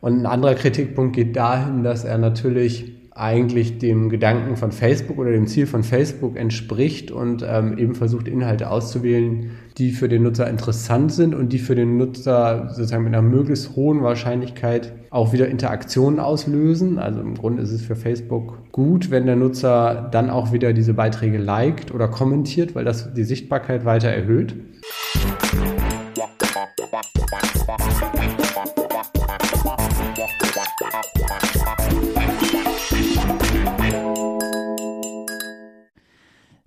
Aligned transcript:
Und 0.00 0.20
ein 0.20 0.26
anderer 0.26 0.54
Kritikpunkt 0.54 1.14
geht 1.14 1.36
dahin, 1.36 1.82
dass 1.82 2.04
er 2.04 2.18
natürlich 2.18 3.00
eigentlich 3.20 3.78
dem 3.78 4.08
Gedanken 4.08 4.56
von 4.56 4.72
Facebook 4.72 5.18
oder 5.18 5.30
dem 5.30 5.46
Ziel 5.46 5.66
von 5.66 5.82
Facebook 5.82 6.36
entspricht 6.36 7.10
und 7.10 7.44
ähm, 7.46 7.76
eben 7.76 7.94
versucht, 7.94 8.28
Inhalte 8.28 8.70
auszuwählen, 8.70 9.50
die 9.76 9.90
für 9.90 10.08
den 10.08 10.22
Nutzer 10.22 10.48
interessant 10.48 11.12
sind 11.12 11.34
und 11.34 11.52
die 11.52 11.58
für 11.58 11.74
den 11.74 11.98
Nutzer 11.98 12.68
sozusagen 12.70 13.04
mit 13.04 13.12
einer 13.12 13.22
möglichst 13.22 13.76
hohen 13.76 14.02
Wahrscheinlichkeit 14.02 14.92
auch 15.10 15.32
wieder 15.32 15.48
Interaktionen 15.48 16.18
auslösen. 16.18 16.98
Also 16.98 17.20
im 17.20 17.34
Grunde 17.34 17.62
ist 17.62 17.72
es 17.72 17.82
für 17.82 17.96
Facebook 17.96 18.58
gut, 18.72 19.10
wenn 19.10 19.26
der 19.26 19.36
Nutzer 19.36 20.08
dann 20.10 20.30
auch 20.30 20.52
wieder 20.52 20.72
diese 20.72 20.94
Beiträge 20.94 21.38
liked 21.38 21.92
oder 21.92 22.08
kommentiert, 22.08 22.74
weil 22.74 22.84
das 22.84 23.12
die 23.12 23.24
Sichtbarkeit 23.24 23.84
weiter 23.84 24.08
erhöht. 24.08 24.54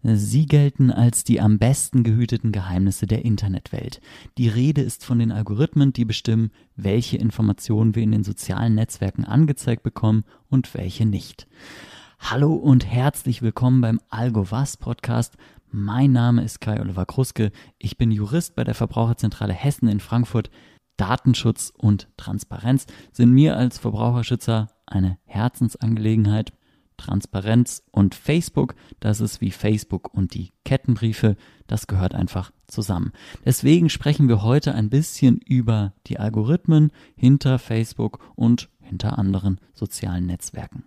Sie 0.05 0.47
gelten 0.47 0.91
als 0.91 1.23
die 1.23 1.39
am 1.39 1.59
besten 1.59 2.03
gehüteten 2.03 2.51
Geheimnisse 2.51 3.07
der 3.07 3.23
Internetwelt. 3.23 4.01
Die 4.37 4.49
Rede 4.49 4.81
ist 4.81 5.05
von 5.05 5.17
den 5.17 5.31
Algorithmen, 5.31 5.93
die 5.93 6.03
bestimmen, 6.03 6.51
welche 6.75 7.15
Informationen 7.15 7.95
wir 7.95 8.03
in 8.03 8.11
den 8.11 8.25
sozialen 8.25 8.75
Netzwerken 8.75 9.23
angezeigt 9.23 9.81
bekommen 9.81 10.25
und 10.49 10.73
welche 10.73 11.05
nicht. 11.05 11.47
Hallo 12.19 12.53
und 12.53 12.85
herzlich 12.85 13.41
willkommen 13.41 13.79
beim 13.79 14.01
AlgoVas 14.09 14.75
Podcast. 14.75 15.37
Mein 15.71 16.11
Name 16.11 16.43
ist 16.43 16.59
Kai 16.59 16.81
Oliver 16.81 17.05
Kruske. 17.05 17.53
Ich 17.77 17.97
bin 17.97 18.11
Jurist 18.11 18.55
bei 18.55 18.65
der 18.65 18.75
Verbraucherzentrale 18.75 19.53
Hessen 19.53 19.87
in 19.87 20.01
Frankfurt. 20.01 20.51
Datenschutz 20.97 21.71
und 21.77 22.09
Transparenz 22.17 22.87
sind 23.13 23.31
mir 23.31 23.55
als 23.55 23.77
Verbraucherschützer 23.77 24.67
eine 24.85 25.17
Herzensangelegenheit. 25.23 26.51
Transparenz 26.97 27.83
und 27.91 28.15
Facebook, 28.15 28.75
das 28.99 29.21
ist 29.21 29.41
wie 29.41 29.51
Facebook 29.51 30.13
und 30.13 30.33
die 30.33 30.51
Kettenbriefe, 30.65 31.35
das 31.67 31.87
gehört 31.87 32.13
einfach 32.15 32.51
zusammen. 32.67 33.11
Deswegen 33.45 33.89
sprechen 33.89 34.27
wir 34.27 34.43
heute 34.43 34.75
ein 34.75 34.89
bisschen 34.89 35.37
über 35.37 35.93
die 36.07 36.19
Algorithmen 36.19 36.91
hinter 37.15 37.59
Facebook 37.59 38.19
und 38.35 38.69
hinter 38.81 39.17
anderen 39.17 39.59
sozialen 39.73 40.25
Netzwerken. 40.25 40.85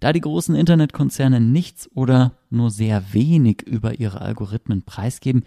Da 0.00 0.14
die 0.14 0.22
großen 0.22 0.54
Internetkonzerne 0.54 1.40
nichts 1.40 1.88
oder 1.94 2.32
nur 2.48 2.70
sehr 2.70 3.12
wenig 3.12 3.62
über 3.62 4.00
ihre 4.00 4.22
Algorithmen 4.22 4.82
preisgeben, 4.82 5.44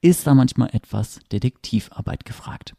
ist 0.00 0.26
da 0.26 0.34
manchmal 0.34 0.70
etwas 0.72 1.18
Detektivarbeit 1.32 2.24
gefragt. 2.24 2.74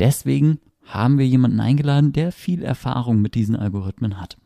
Deswegen 0.00 0.58
haben 0.82 1.18
wir 1.18 1.26
jemanden 1.26 1.60
eingeladen, 1.60 2.12
der 2.12 2.32
viel 2.32 2.62
Erfahrung 2.62 3.20
mit 3.22 3.34
diesen 3.34 3.56
Algorithmen 3.56 4.20
hat. 4.20 4.36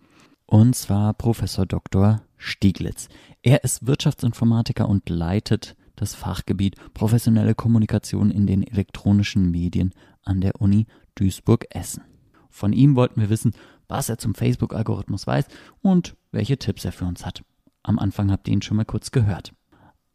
Und 0.51 0.75
zwar 0.75 1.15
Professor 1.15 1.65
Dr. 1.65 2.23
Stieglitz. 2.37 3.09
Er 3.41 3.63
ist 3.63 3.87
Wirtschaftsinformatiker 3.87 4.89
und 4.89 5.09
leitet 5.09 5.77
das 5.95 6.17
Fachgebiet 6.17 6.75
professionelle 6.93 7.55
Kommunikation 7.55 8.33
in 8.33 8.49
den 8.49 8.65
elektronischen 8.65 9.53
Medien 9.53 9.95
an 10.25 10.41
der 10.41 10.61
Uni 10.61 10.89
Duisburg-Essen. 11.15 12.03
Von 12.49 12.73
ihm 12.73 12.97
wollten 12.97 13.21
wir 13.21 13.31
wissen, 13.31 13.53
was 13.87 14.09
er 14.09 14.19
zum 14.19 14.35
Facebook-Algorithmus 14.35 15.25
weiß 15.25 15.47
und 15.83 16.17
welche 16.33 16.59
Tipps 16.59 16.85
er 16.85 16.91
für 16.91 17.05
uns 17.05 17.25
hat. 17.25 17.45
Am 17.85 18.01
Anfang 18.01 18.33
habt 18.33 18.49
ihr 18.49 18.55
ihn 18.55 18.63
schon 18.63 18.77
mal 18.77 18.85
kurz 18.85 19.13
gehört. 19.13 19.53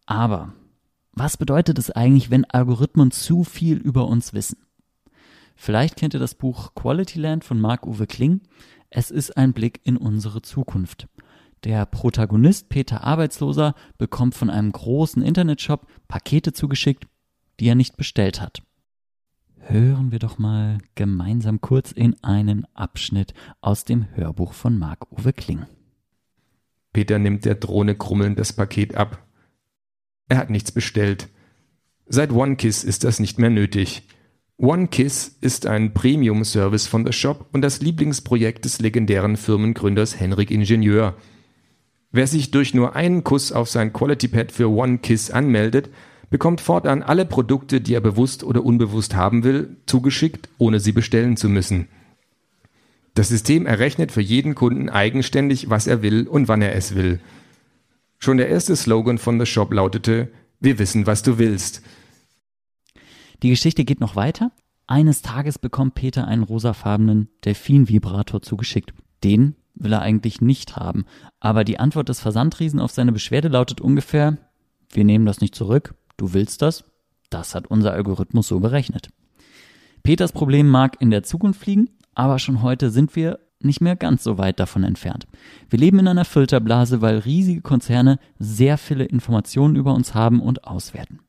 Aber 0.05 0.53
was 1.13 1.37
bedeutet 1.37 1.79
es 1.79 1.91
eigentlich, 1.91 2.29
wenn 2.29 2.43
Algorithmen 2.43 3.11
zu 3.11 3.45
viel 3.45 3.77
über 3.77 4.05
uns 4.09 4.33
wissen? 4.33 4.57
Vielleicht 5.55 5.95
kennt 5.95 6.13
ihr 6.13 6.19
das 6.19 6.35
Buch 6.35 6.75
Quality 6.75 7.19
Land 7.19 7.45
von 7.45 7.61
Marc-Uwe 7.61 8.05
Kling. 8.05 8.41
Es 8.97 9.11
ist 9.11 9.35
ein 9.35 9.51
Blick 9.51 9.81
in 9.83 9.97
unsere 9.97 10.41
Zukunft. 10.41 11.09
Der 11.65 11.85
Protagonist 11.85 12.69
Peter 12.69 13.03
Arbeitsloser 13.03 13.75
bekommt 13.97 14.35
von 14.35 14.49
einem 14.49 14.71
großen 14.71 15.21
Internetshop 15.21 15.85
Pakete 16.07 16.53
zugeschickt, 16.53 17.05
die 17.59 17.67
er 17.67 17.75
nicht 17.75 17.97
bestellt 17.97 18.39
hat. 18.39 18.63
Hören 19.57 20.13
wir 20.13 20.19
doch 20.19 20.37
mal 20.37 20.77
gemeinsam 20.95 21.59
kurz 21.59 21.91
in 21.91 22.15
einen 22.23 22.65
Abschnitt 22.73 23.33
aus 23.59 23.83
dem 23.83 24.05
Hörbuch 24.15 24.53
von 24.53 24.79
Marc-Uwe 24.79 25.33
Kling. 25.33 25.65
Peter 26.93 27.19
nimmt 27.19 27.43
der 27.43 27.55
Drohne 27.55 27.95
krummelnd 27.95 28.39
das 28.39 28.53
Paket 28.53 28.95
ab. 28.95 29.27
Er 30.29 30.37
hat 30.37 30.49
nichts 30.49 30.71
bestellt. 30.71 31.27
Seit 32.05 32.31
OneKiss 32.31 32.85
ist 32.85 33.03
das 33.03 33.19
nicht 33.19 33.39
mehr 33.39 33.49
nötig. 33.49 34.07
OneKiss 34.57 35.35
ist 35.41 35.65
ein 35.65 35.93
Premium-Service 35.93 36.87
von 36.87 37.05
The 37.05 37.11
Shop 37.11 37.45
und 37.51 37.61
das 37.61 37.81
Lieblingsprojekt 37.81 38.63
des 38.63 38.79
legendären 38.79 39.35
Firmengründers 39.35 40.17
Henrik 40.17 40.49
Ingenieur. 40.49 41.15
Wer 42.11 42.25
sich 42.25 42.51
durch 42.51 42.73
nur 42.73 42.95
einen 42.95 43.25
Kuss 43.25 43.51
auf 43.51 43.69
sein 43.69 43.91
Quality 43.91 44.29
Pad 44.29 44.53
für 44.53 44.69
OneKiss 44.69 45.29
anmeldet, 45.29 45.89
bekommt 46.29 46.61
fortan 46.61 47.03
alle 47.03 47.25
Produkte, 47.25 47.81
die 47.81 47.95
er 47.95 48.01
bewusst 48.01 48.45
oder 48.45 48.63
unbewusst 48.63 49.13
haben 49.13 49.43
will, 49.43 49.75
zugeschickt, 49.87 50.47
ohne 50.57 50.79
sie 50.79 50.93
bestellen 50.93 51.35
zu 51.35 51.49
müssen. 51.49 51.89
Das 53.13 53.27
System 53.27 53.65
errechnet 53.65 54.13
für 54.13 54.21
jeden 54.21 54.55
Kunden 54.55 54.87
eigenständig, 54.87 55.69
was 55.69 55.85
er 55.85 56.01
will 56.01 56.27
und 56.27 56.47
wann 56.47 56.61
er 56.61 56.75
es 56.75 56.95
will. 56.95 57.19
Schon 58.19 58.37
der 58.37 58.47
erste 58.47 58.77
Slogan 58.77 59.17
von 59.17 59.37
The 59.37 59.45
Shop 59.45 59.73
lautete, 59.73 60.29
wir 60.61 60.79
wissen, 60.79 61.05
was 61.05 61.23
du 61.23 61.37
willst. 61.37 61.81
Die 63.45 63.51
Geschichte 63.51 63.85
geht 63.85 63.99
noch 63.99 64.15
weiter. 64.15 64.51
Eines 64.87 65.21
Tages 65.21 65.59
bekommt 65.59 65.93
Peter 65.93 66.25
einen 66.25 66.41
rosafarbenen 66.41 67.29
Delfin-Vibrator 67.45 68.41
zugeschickt. 68.41 68.91
Den 69.23 69.53
will 69.75 69.93
er 69.93 70.01
eigentlich 70.01 70.41
nicht 70.41 70.77
haben. 70.77 71.05
Aber 71.39 71.63
die 71.63 71.79
Antwort 71.79 72.09
des 72.09 72.19
Versandriesen 72.19 72.79
auf 72.79 72.89
seine 72.89 73.11
Beschwerde 73.11 73.49
lautet 73.49 73.81
ungefähr, 73.81 74.39
wir 74.89 75.03
nehmen 75.03 75.27
das 75.27 75.41
nicht 75.41 75.53
zurück, 75.53 75.93
du 76.17 76.33
willst 76.33 76.63
das? 76.63 76.85
Das 77.29 77.53
hat 77.53 77.67
unser 77.67 77.93
Algorithmus 77.93 78.47
so 78.47 78.59
berechnet. 78.59 79.09
Peters 80.01 80.31
Problem 80.31 80.67
mag 80.67 80.99
in 80.99 81.11
der 81.11 81.21
Zukunft 81.21 81.67
liegen, 81.67 81.91
aber 82.15 82.39
schon 82.39 82.63
heute 82.63 82.89
sind 82.89 83.15
wir 83.15 83.37
nicht 83.59 83.79
mehr 83.79 83.95
ganz 83.95 84.23
so 84.23 84.39
weit 84.39 84.59
davon 84.59 84.83
entfernt. 84.83 85.27
Wir 85.69 85.77
leben 85.77 85.99
in 85.99 86.07
einer 86.07 86.25
Filterblase, 86.25 87.03
weil 87.03 87.19
riesige 87.19 87.61
Konzerne 87.61 88.17
sehr 88.39 88.79
viele 88.79 89.05
Informationen 89.05 89.75
über 89.75 89.93
uns 89.93 90.15
haben 90.15 90.39
und 90.39 90.63
auswerten. 90.63 91.19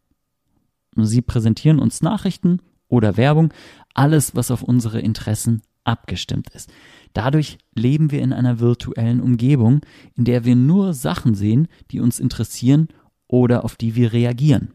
Sie 1.04 1.22
präsentieren 1.22 1.78
uns 1.78 2.02
Nachrichten 2.02 2.60
oder 2.88 3.16
Werbung, 3.16 3.52
alles, 3.94 4.34
was 4.34 4.50
auf 4.50 4.62
unsere 4.62 5.00
Interessen 5.00 5.62
abgestimmt 5.84 6.48
ist. 6.50 6.70
Dadurch 7.12 7.58
leben 7.74 8.10
wir 8.10 8.20
in 8.20 8.32
einer 8.32 8.60
virtuellen 8.60 9.20
Umgebung, 9.20 9.80
in 10.14 10.24
der 10.24 10.44
wir 10.44 10.56
nur 10.56 10.94
Sachen 10.94 11.34
sehen, 11.34 11.68
die 11.90 12.00
uns 12.00 12.18
interessieren 12.18 12.88
oder 13.28 13.64
auf 13.64 13.76
die 13.76 13.94
wir 13.94 14.12
reagieren. 14.12 14.72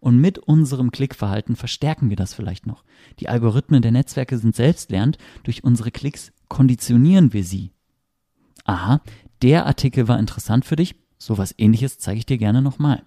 Und 0.00 0.18
mit 0.18 0.38
unserem 0.38 0.90
Klickverhalten 0.90 1.54
verstärken 1.54 2.10
wir 2.10 2.16
das 2.16 2.34
vielleicht 2.34 2.66
noch. 2.66 2.84
Die 3.20 3.28
Algorithmen 3.28 3.82
der 3.82 3.92
Netzwerke 3.92 4.36
sind 4.36 4.56
selbstlernend, 4.56 5.16
durch 5.44 5.62
unsere 5.62 5.92
Klicks 5.92 6.32
konditionieren 6.48 7.32
wir 7.32 7.44
sie. 7.44 7.70
Aha, 8.64 9.00
der 9.42 9.66
Artikel 9.66 10.08
war 10.08 10.18
interessant 10.18 10.64
für 10.64 10.76
dich, 10.76 10.96
sowas 11.18 11.54
ähnliches 11.56 11.98
zeige 11.98 12.18
ich 12.18 12.26
dir 12.26 12.38
gerne 12.38 12.62
nochmal. 12.62 13.04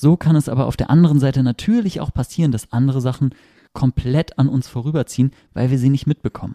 So 0.00 0.16
kann 0.16 0.36
es 0.36 0.48
aber 0.48 0.66
auf 0.66 0.76
der 0.76 0.90
anderen 0.90 1.18
Seite 1.18 1.42
natürlich 1.42 2.00
auch 2.00 2.14
passieren, 2.14 2.52
dass 2.52 2.72
andere 2.72 3.00
Sachen 3.00 3.34
komplett 3.72 4.38
an 4.38 4.48
uns 4.48 4.68
vorüberziehen, 4.68 5.32
weil 5.54 5.72
wir 5.72 5.78
sie 5.80 5.88
nicht 5.88 6.06
mitbekommen. 6.06 6.54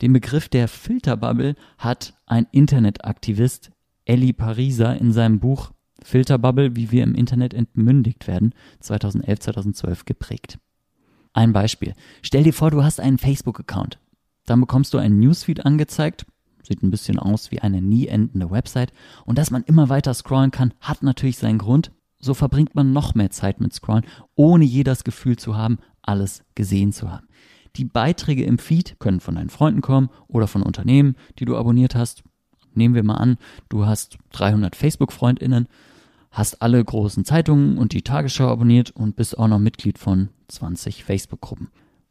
Den 0.00 0.14
Begriff 0.14 0.48
der 0.48 0.66
Filterbubble 0.66 1.56
hat 1.76 2.14
ein 2.24 2.46
Internetaktivist, 2.50 3.70
Ellie 4.06 4.32
Pariser, 4.32 4.96
in 4.96 5.12
seinem 5.12 5.40
Buch 5.40 5.72
Filterbubble, 6.02 6.74
wie 6.74 6.90
wir 6.90 7.02
im 7.02 7.14
Internet 7.14 7.52
entmündigt 7.52 8.26
werden, 8.26 8.54
2011-2012 8.82 10.06
geprägt. 10.06 10.58
Ein 11.34 11.52
Beispiel. 11.52 11.92
Stell 12.22 12.44
dir 12.44 12.54
vor, 12.54 12.70
du 12.70 12.82
hast 12.82 12.98
einen 12.98 13.18
Facebook-Account. 13.18 13.98
Dann 14.46 14.60
bekommst 14.60 14.94
du 14.94 14.98
einen 14.98 15.18
Newsfeed 15.18 15.66
angezeigt, 15.66 16.24
sieht 16.62 16.82
ein 16.82 16.90
bisschen 16.90 17.18
aus 17.18 17.50
wie 17.50 17.60
eine 17.60 17.82
nie 17.82 18.06
endende 18.06 18.50
Website. 18.50 18.94
Und 19.26 19.36
dass 19.36 19.50
man 19.50 19.64
immer 19.64 19.90
weiter 19.90 20.14
scrollen 20.14 20.50
kann, 20.50 20.72
hat 20.80 21.02
natürlich 21.02 21.36
seinen 21.36 21.58
Grund 21.58 21.92
so 22.20 22.34
verbringt 22.34 22.74
man 22.74 22.92
noch 22.92 23.14
mehr 23.14 23.30
Zeit 23.30 23.60
mit 23.60 23.72
Scrollen, 23.72 24.06
ohne 24.34 24.64
je 24.64 24.84
das 24.84 25.04
Gefühl 25.04 25.36
zu 25.36 25.56
haben, 25.56 25.78
alles 26.02 26.44
gesehen 26.54 26.92
zu 26.92 27.10
haben. 27.10 27.28
Die 27.76 27.84
Beiträge 27.84 28.44
im 28.44 28.58
Feed 28.58 28.98
können 28.98 29.20
von 29.20 29.36
deinen 29.36 29.50
Freunden 29.50 29.82
kommen 29.82 30.10
oder 30.26 30.46
von 30.46 30.62
Unternehmen, 30.62 31.16
die 31.38 31.44
du 31.44 31.56
abonniert 31.56 31.94
hast. 31.94 32.24
Nehmen 32.74 32.94
wir 32.94 33.04
mal 33.04 33.16
an, 33.16 33.38
du 33.68 33.86
hast 33.86 34.18
300 34.32 34.74
Facebook-Freundinnen, 34.74 35.68
hast 36.30 36.60
alle 36.62 36.84
großen 36.84 37.24
Zeitungen 37.24 37.78
und 37.78 37.92
die 37.92 38.02
Tagesschau 38.02 38.48
abonniert 38.48 38.90
und 38.90 39.16
bist 39.16 39.38
auch 39.38 39.48
noch 39.48 39.58
Mitglied 39.58 39.98
von 39.98 40.28
20 40.48 41.04
Facebook-Gruppen 41.04 41.70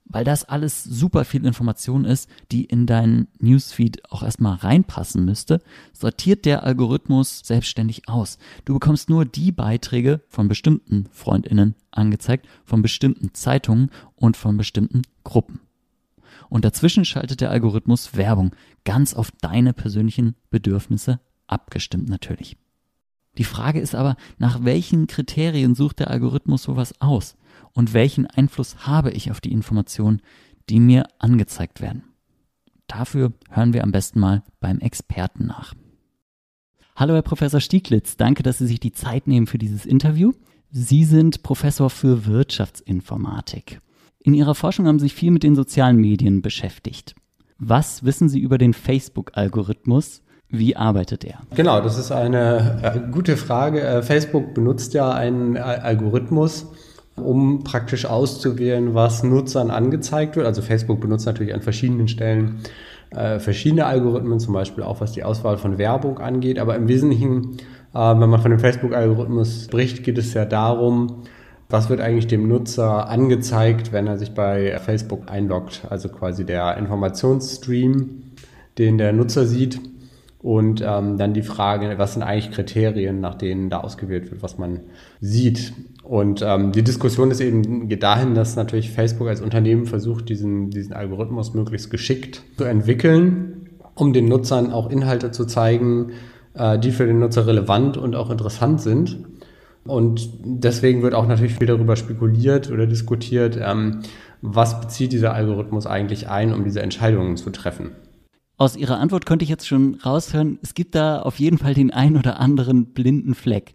weil 0.09 0.23
das 0.23 0.43
alles 0.43 0.83
super 0.83 1.25
viel 1.25 1.45
Information 1.45 2.05
ist, 2.05 2.29
die 2.51 2.65
in 2.65 2.85
deinen 2.85 3.27
Newsfeed 3.39 4.11
auch 4.11 4.23
erstmal 4.23 4.55
reinpassen 4.55 5.25
müsste, 5.25 5.61
sortiert 5.93 6.45
der 6.45 6.63
Algorithmus 6.63 7.41
selbstständig 7.43 8.07
aus. 8.07 8.37
Du 8.65 8.73
bekommst 8.73 9.09
nur 9.09 9.25
die 9.25 9.51
Beiträge 9.51 10.21
von 10.27 10.47
bestimmten 10.47 11.07
Freundinnen 11.11 11.75
angezeigt, 11.91 12.47
von 12.63 12.81
bestimmten 12.81 13.33
Zeitungen 13.33 13.91
und 14.15 14.37
von 14.37 14.57
bestimmten 14.57 15.01
Gruppen. 15.23 15.59
und 16.49 16.63
dazwischen 16.63 17.03
schaltet 17.03 17.41
der 17.41 17.51
Algorithmus 17.51 18.15
Werbung, 18.15 18.55
ganz 18.85 19.13
auf 19.13 19.31
deine 19.41 19.73
persönlichen 19.73 20.35
Bedürfnisse 20.49 21.19
abgestimmt 21.45 22.07
natürlich. 22.07 22.55
Die 23.37 23.43
Frage 23.43 23.81
ist 23.81 23.95
aber, 23.95 24.15
nach 24.37 24.63
welchen 24.63 25.07
Kriterien 25.07 25.75
sucht 25.75 25.99
der 25.99 26.09
Algorithmus 26.09 26.63
sowas 26.63 27.01
aus 27.01 27.35
und 27.73 27.93
welchen 27.93 28.25
Einfluss 28.25 28.87
habe 28.87 29.11
ich 29.11 29.31
auf 29.31 29.41
die 29.41 29.51
Informationen, 29.51 30.21
die 30.69 30.79
mir 30.79 31.05
angezeigt 31.19 31.81
werden? 31.81 32.03
Dafür 32.87 33.33
hören 33.49 33.73
wir 33.73 33.83
am 33.83 33.91
besten 33.91 34.19
mal 34.19 34.43
beim 34.59 34.79
Experten 34.79 35.45
nach. 35.45 35.73
Hallo, 36.95 37.13
Herr 37.13 37.21
Professor 37.21 37.59
Stieglitz, 37.59 38.17
danke, 38.17 38.43
dass 38.43 38.57
Sie 38.57 38.67
sich 38.67 38.79
die 38.79 38.91
Zeit 38.91 39.27
nehmen 39.27 39.45
für 39.45 39.57
dieses 39.57 39.85
Interview. 39.85 40.31
Sie 40.71 41.03
sind 41.03 41.43
Professor 41.43 41.89
für 41.89 42.25
Wirtschaftsinformatik. 42.25 43.81
In 44.19 44.33
Ihrer 44.33 44.55
Forschung 44.55 44.87
haben 44.87 44.99
Sie 44.99 45.05
sich 45.05 45.13
viel 45.13 45.31
mit 45.31 45.43
den 45.43 45.55
sozialen 45.55 45.97
Medien 45.97 46.41
beschäftigt. 46.41 47.15
Was 47.59 48.03
wissen 48.03 48.29
Sie 48.29 48.39
über 48.39 48.57
den 48.57 48.73
Facebook-Algorithmus? 48.73 50.21
Wie 50.49 50.75
arbeitet 50.75 51.23
er? 51.23 51.41
Genau, 51.55 51.81
das 51.81 51.97
ist 51.97 52.11
eine 52.11 52.81
äh, 52.81 53.11
gute 53.11 53.35
Frage. 53.35 53.81
Äh, 53.81 54.01
Facebook 54.01 54.53
benutzt 54.53 54.93
ja 54.93 55.11
einen 55.11 55.57
Algorithmus, 55.57 56.67
um 57.17 57.63
praktisch 57.63 58.05
auszuwählen, 58.05 58.93
was 58.93 59.23
Nutzern 59.23 59.71
angezeigt 59.71 60.35
wird. 60.35 60.45
Also 60.45 60.61
Facebook 60.61 61.01
benutzt 61.01 61.25
natürlich 61.25 61.53
an 61.53 61.61
verschiedenen 61.61 62.07
Stellen 62.07 62.59
äh, 63.11 63.39
verschiedene 63.39 63.85
Algorithmen, 63.85 64.39
zum 64.39 64.53
Beispiel 64.53 64.83
auch 64.83 65.01
was 65.01 65.11
die 65.13 65.23
Auswahl 65.23 65.57
von 65.57 65.77
Werbung 65.77 66.19
angeht. 66.19 66.59
Aber 66.59 66.75
im 66.75 66.87
Wesentlichen, 66.87 67.57
äh, 67.93 67.99
wenn 67.99 68.29
man 68.29 68.41
von 68.41 68.51
dem 68.51 68.59
Facebook-Algorithmus 68.59 69.65
spricht, 69.65 70.03
geht 70.03 70.17
es 70.17 70.33
ja 70.33 70.45
darum, 70.45 71.23
was 71.69 71.89
wird 71.89 71.99
eigentlich 71.99 72.27
dem 72.27 72.47
Nutzer 72.47 73.09
angezeigt, 73.09 73.91
wenn 73.91 74.07
er 74.07 74.17
sich 74.17 74.33
bei 74.33 74.77
Facebook 74.79 75.29
einloggt. 75.29 75.83
Also 75.89 76.09
quasi 76.09 76.45
der 76.45 76.77
Informationsstream, 76.77 78.23
den 78.77 78.97
der 78.97 79.11
Nutzer 79.13 79.45
sieht. 79.45 79.79
Und 80.47 80.81
ähm, 80.81 81.17
dann 81.17 81.33
die 81.33 81.41
Frage, 81.41 81.95
was 81.97 82.13
sind 82.13 82.23
eigentlich 82.23 82.51
Kriterien, 82.51 83.19
nach 83.19 83.35
denen 83.35 83.69
da 83.69 83.81
ausgewählt 83.81 84.31
wird, 84.31 84.41
was 84.41 84.57
man 84.57 84.79
sieht. 85.19 85.73
Und 86.03 86.41
ähm, 86.41 86.71
die 86.71 86.83
Diskussion 86.83 87.31
ist 87.31 87.41
eben 87.41 87.89
geht 87.89 88.01
dahin, 88.01 88.33
dass 88.33 88.55
natürlich 88.55 88.91
Facebook 88.91 89.27
als 89.27 89.41
Unternehmen 89.41 89.85
versucht, 89.87 90.29
diesen, 90.29 90.69
diesen 90.69 90.93
Algorithmus 90.93 91.53
möglichst 91.53 91.91
geschickt 91.91 92.43
zu 92.57 92.63
entwickeln, 92.63 93.71
um 93.93 94.13
den 94.13 94.29
Nutzern 94.29 94.71
auch 94.71 94.89
Inhalte 94.89 95.31
zu 95.31 95.43
zeigen, 95.43 96.13
äh, 96.53 96.79
die 96.79 96.91
für 96.91 97.05
den 97.05 97.19
Nutzer 97.19 97.45
relevant 97.45 97.97
und 97.97 98.15
auch 98.15 98.29
interessant 98.29 98.79
sind. 98.79 99.25
Und 99.83 100.29
deswegen 100.45 101.03
wird 101.03 101.13
auch 101.13 101.27
natürlich 101.27 101.55
viel 101.55 101.67
darüber 101.67 101.97
spekuliert 101.97 102.71
oder 102.71 102.87
diskutiert, 102.87 103.59
ähm, 103.61 103.99
was 104.41 104.79
bezieht 104.79 105.11
dieser 105.11 105.33
Algorithmus 105.33 105.87
eigentlich 105.87 106.29
ein, 106.29 106.53
um 106.53 106.63
diese 106.63 106.81
Entscheidungen 106.81 107.35
zu 107.35 107.49
treffen. 107.49 107.91
Aus 108.57 108.75
Ihrer 108.75 108.99
Antwort 108.99 109.25
könnte 109.25 109.43
ich 109.43 109.49
jetzt 109.49 109.67
schon 109.67 109.95
raushören, 109.95 110.57
es 110.61 110.73
gibt 110.73 110.95
da 110.95 111.21
auf 111.21 111.39
jeden 111.39 111.57
Fall 111.57 111.73
den 111.73 111.91
ein 111.91 112.17
oder 112.17 112.39
anderen 112.39 112.87
blinden 112.87 113.35
Fleck 113.35 113.73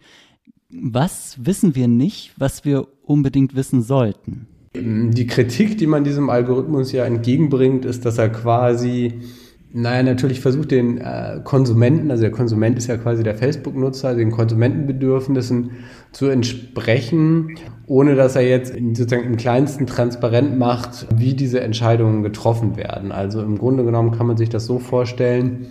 was 0.73 1.37
wissen 1.43 1.75
wir 1.75 1.89
nicht, 1.89 2.33
was 2.39 2.65
wir 2.65 2.89
unbedingt 3.03 3.55
wissen 3.55 3.83
sollten? 3.83 4.47
Die 4.75 5.27
Kritik, 5.27 5.77
die 5.77 5.87
man 5.87 6.03
diesem 6.03 6.31
Algorithmus 6.31 6.93
ja 6.93 7.05
entgegenbringt, 7.05 7.85
ist, 7.85 8.07
dass 8.07 8.17
er 8.17 8.31
quasi, 8.31 9.21
naja, 9.75 10.03
natürlich 10.03 10.41
versucht, 10.41 10.71
den 10.71 10.99
äh, 10.99 11.41
Konsumenten, 11.45 12.11
also 12.11 12.23
der 12.23 12.31
Konsument 12.31 12.77
ist 12.77 12.89
ja 12.89 12.99
quasi 12.99 13.23
der 13.23 13.35
Facebook-Nutzer, 13.35 14.15
den 14.15 14.31
Konsumentenbedürfnissen 14.31 15.71
zu 16.13 16.27
entsprechen, 16.27 17.57
ohne 17.87 18.15
dass 18.15 18.37
er 18.37 18.47
jetzt 18.47 18.75
sozusagen 18.75 19.25
im 19.25 19.37
kleinsten 19.37 19.87
transparent 19.87 20.59
macht, 20.59 21.07
wie 21.15 21.33
diese 21.33 21.61
Entscheidungen 21.61 22.23
getroffen 22.23 22.77
werden. 22.77 23.13
Also 23.13 23.41
im 23.41 23.57
Grunde 23.57 23.85
genommen 23.85 24.13
kann 24.13 24.27
man 24.27 24.37
sich 24.37 24.51
das 24.51 24.67
so 24.67 24.79
vorstellen, 24.79 25.69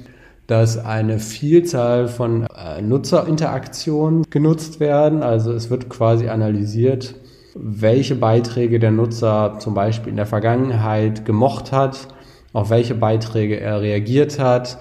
dass 0.47 0.83
eine 0.83 1.19
Vielzahl 1.19 2.07
von 2.07 2.47
äh, 2.47 2.81
Nutzerinteraktionen 2.81 4.25
genutzt 4.31 4.79
werden. 4.79 5.21
Also 5.21 5.53
es 5.53 5.69
wird 5.69 5.89
quasi 5.89 6.27
analysiert, 6.27 7.15
welche 7.53 8.15
Beiträge 8.15 8.79
der 8.79 8.91
Nutzer 8.91 9.57
zum 9.59 9.75
Beispiel 9.75 10.09
in 10.09 10.17
der 10.17 10.25
Vergangenheit 10.25 11.23
gemocht 11.23 11.71
hat, 11.71 12.07
auf 12.53 12.69
welche 12.69 12.95
Beiträge 12.95 13.59
er 13.59 13.81
reagiert 13.81 14.39
hat, 14.39 14.79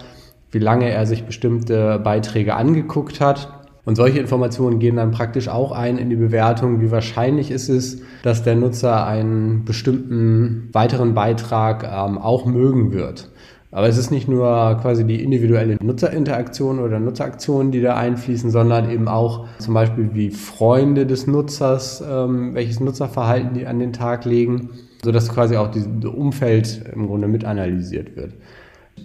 wie 0.50 0.58
lange 0.58 0.90
er 0.90 1.06
sich 1.06 1.24
bestimmte 1.24 1.98
Beiträge 1.98 2.54
angeguckt 2.54 3.20
hat. 3.20 3.52
Und 3.84 3.96
solche 3.96 4.18
Informationen 4.18 4.78
gehen 4.78 4.96
dann 4.96 5.10
praktisch 5.10 5.48
auch 5.48 5.72
ein 5.72 5.96
in 5.96 6.10
die 6.10 6.16
Bewertung, 6.16 6.80
wie 6.80 6.90
wahrscheinlich 6.90 7.50
ist 7.50 7.68
es, 7.68 8.02
dass 8.22 8.42
der 8.42 8.54
Nutzer 8.54 9.06
einen 9.06 9.64
bestimmten 9.64 10.68
weiteren 10.72 11.14
Beitrag 11.14 11.84
ähm, 11.84 12.18
auch 12.18 12.44
mögen 12.44 12.92
wird. 12.92 13.30
Aber 13.72 13.88
es 13.88 13.96
ist 13.96 14.10
nicht 14.10 14.28
nur 14.28 14.78
quasi 14.82 15.04
die 15.04 15.22
individuelle 15.22 15.76
Nutzerinteraktion 15.80 16.80
oder 16.80 16.98
Nutzeraktionen, 16.98 17.70
die 17.70 17.80
da 17.80 17.94
einfließen, 17.94 18.50
sondern 18.50 18.90
eben 18.90 19.06
auch 19.06 19.46
zum 19.58 19.74
Beispiel 19.74 20.10
wie 20.12 20.30
Freunde 20.30 21.06
des 21.06 21.28
Nutzers, 21.28 22.02
ähm, 22.06 22.54
welches 22.54 22.80
Nutzerverhalten 22.80 23.54
die 23.54 23.66
an 23.66 23.78
den 23.78 23.92
Tag 23.92 24.24
legen, 24.24 24.70
sodass 25.02 25.28
quasi 25.28 25.56
auch 25.56 25.70
dieses 25.70 25.88
Umfeld 26.04 26.82
im 26.92 27.06
Grunde 27.06 27.28
mit 27.28 27.44
analysiert 27.44 28.16
wird. 28.16 28.34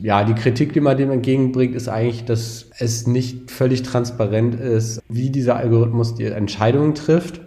Ja, 0.01 0.23
die 0.23 0.33
Kritik, 0.33 0.73
die 0.73 0.81
man 0.81 0.97
dem 0.97 1.11
entgegenbringt, 1.11 1.75
ist 1.75 1.87
eigentlich, 1.87 2.25
dass 2.25 2.69
es 2.79 3.07
nicht 3.07 3.49
völlig 3.49 3.83
transparent 3.83 4.55
ist, 4.55 5.01
wie 5.07 5.29
dieser 5.29 5.55
Algorithmus 5.55 6.15
die 6.15 6.25
Entscheidungen 6.25 6.95
trifft. 6.95 7.41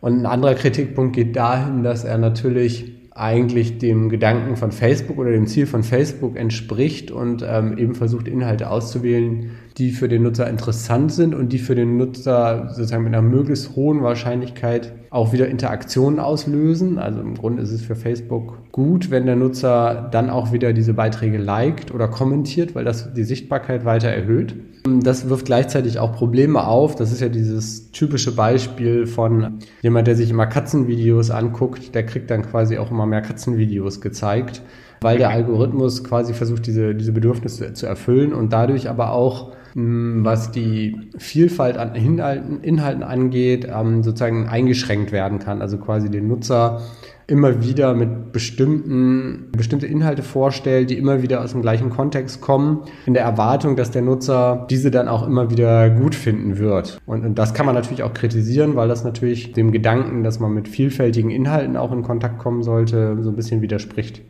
Und 0.00 0.18
ein 0.18 0.26
anderer 0.26 0.54
Kritikpunkt 0.54 1.14
geht 1.14 1.36
dahin, 1.36 1.84
dass 1.84 2.02
er 2.02 2.18
natürlich 2.18 2.92
eigentlich 3.14 3.78
dem 3.78 4.08
Gedanken 4.08 4.56
von 4.56 4.72
Facebook 4.72 5.18
oder 5.18 5.30
dem 5.30 5.46
Ziel 5.46 5.66
von 5.66 5.82
Facebook 5.82 6.36
entspricht 6.36 7.10
und 7.10 7.44
ähm, 7.46 7.76
eben 7.78 7.94
versucht, 7.94 8.26
Inhalte 8.26 8.70
auszuwählen, 8.70 9.50
die 9.78 9.90
für 9.90 10.08
den 10.08 10.22
Nutzer 10.22 10.48
interessant 10.48 11.12
sind 11.12 11.34
und 11.34 11.52
die 11.52 11.58
für 11.58 11.74
den 11.74 11.96
Nutzer 11.96 12.68
sozusagen 12.68 13.04
mit 13.04 13.14
einer 13.14 13.22
möglichst 13.22 13.74
hohen 13.74 14.02
Wahrscheinlichkeit 14.02 14.92
auch 15.10 15.32
wieder 15.32 15.48
Interaktionen 15.48 16.18
auslösen. 16.18 16.98
Also 16.98 17.20
im 17.20 17.34
Grunde 17.34 17.62
ist 17.62 17.70
es 17.70 17.82
für 17.82 17.94
Facebook 17.94 18.58
gut, 18.72 19.10
wenn 19.10 19.26
der 19.26 19.36
Nutzer 19.36 20.08
dann 20.10 20.30
auch 20.30 20.52
wieder 20.52 20.72
diese 20.72 20.94
Beiträge 20.94 21.38
liked 21.38 21.94
oder 21.94 22.08
kommentiert, 22.08 22.74
weil 22.74 22.84
das 22.84 23.12
die 23.12 23.24
Sichtbarkeit 23.24 23.84
weiter 23.84 24.08
erhöht. 24.08 24.54
Das 25.02 25.28
wirft 25.28 25.46
gleichzeitig 25.46 25.98
auch 25.98 26.12
Probleme 26.12 26.66
auf. 26.66 26.96
Das 26.96 27.12
ist 27.12 27.20
ja 27.20 27.28
dieses 27.28 27.90
typische 27.92 28.34
Beispiel 28.34 29.06
von 29.06 29.58
jemand, 29.82 30.06
der 30.06 30.16
sich 30.16 30.30
immer 30.30 30.46
Katzenvideos 30.46 31.30
anguckt, 31.30 31.94
der 31.94 32.04
kriegt 32.04 32.30
dann 32.30 32.42
quasi 32.42 32.78
auch 32.78 32.90
immer 32.90 33.06
mehr 33.06 33.22
Katzenvideos 33.22 34.00
gezeigt, 34.00 34.62
weil 35.00 35.18
der 35.18 35.30
Algorithmus 35.30 36.04
quasi 36.04 36.34
versucht, 36.34 36.66
diese, 36.66 36.94
diese 36.94 37.12
Bedürfnisse 37.12 37.74
zu 37.74 37.86
erfüllen 37.86 38.32
und 38.32 38.52
dadurch 38.52 38.88
aber 38.88 39.12
auch 39.12 39.52
was 39.74 40.50
die 40.50 41.10
Vielfalt 41.16 41.76
an 41.76 41.94
Inhalten, 41.94 42.60
Inhalten 42.62 43.02
angeht, 43.02 43.66
ähm, 43.72 44.02
sozusagen 44.02 44.48
eingeschränkt 44.48 45.12
werden 45.12 45.38
kann. 45.38 45.62
Also 45.62 45.78
quasi 45.78 46.10
den 46.10 46.28
Nutzer 46.28 46.80
immer 47.26 47.62
wieder 47.62 47.94
mit 47.94 48.32
bestimmten, 48.32 49.48
bestimmte 49.52 49.86
Inhalte 49.86 50.22
vorstellt, 50.22 50.90
die 50.90 50.98
immer 50.98 51.22
wieder 51.22 51.42
aus 51.42 51.52
dem 51.52 51.62
gleichen 51.62 51.90
Kontext 51.90 52.40
kommen, 52.40 52.82
in 53.06 53.14
der 53.14 53.22
Erwartung, 53.22 53.76
dass 53.76 53.90
der 53.90 54.02
Nutzer 54.02 54.66
diese 54.68 54.90
dann 54.90 55.08
auch 55.08 55.26
immer 55.26 55.50
wieder 55.50 55.88
gut 55.88 56.14
finden 56.14 56.58
wird. 56.58 56.98
Und, 57.06 57.24
und 57.24 57.38
das 57.38 57.54
kann 57.54 57.64
man 57.64 57.74
natürlich 57.74 58.02
auch 58.02 58.12
kritisieren, 58.12 58.76
weil 58.76 58.88
das 58.88 59.04
natürlich 59.04 59.52
dem 59.52 59.72
Gedanken, 59.72 60.24
dass 60.24 60.40
man 60.40 60.52
mit 60.52 60.68
vielfältigen 60.68 61.30
Inhalten 61.30 61.76
auch 61.76 61.92
in 61.92 62.02
Kontakt 62.02 62.38
kommen 62.38 62.62
sollte, 62.62 63.16
so 63.22 63.30
ein 63.30 63.36
bisschen 63.36 63.62
widerspricht. 63.62 64.22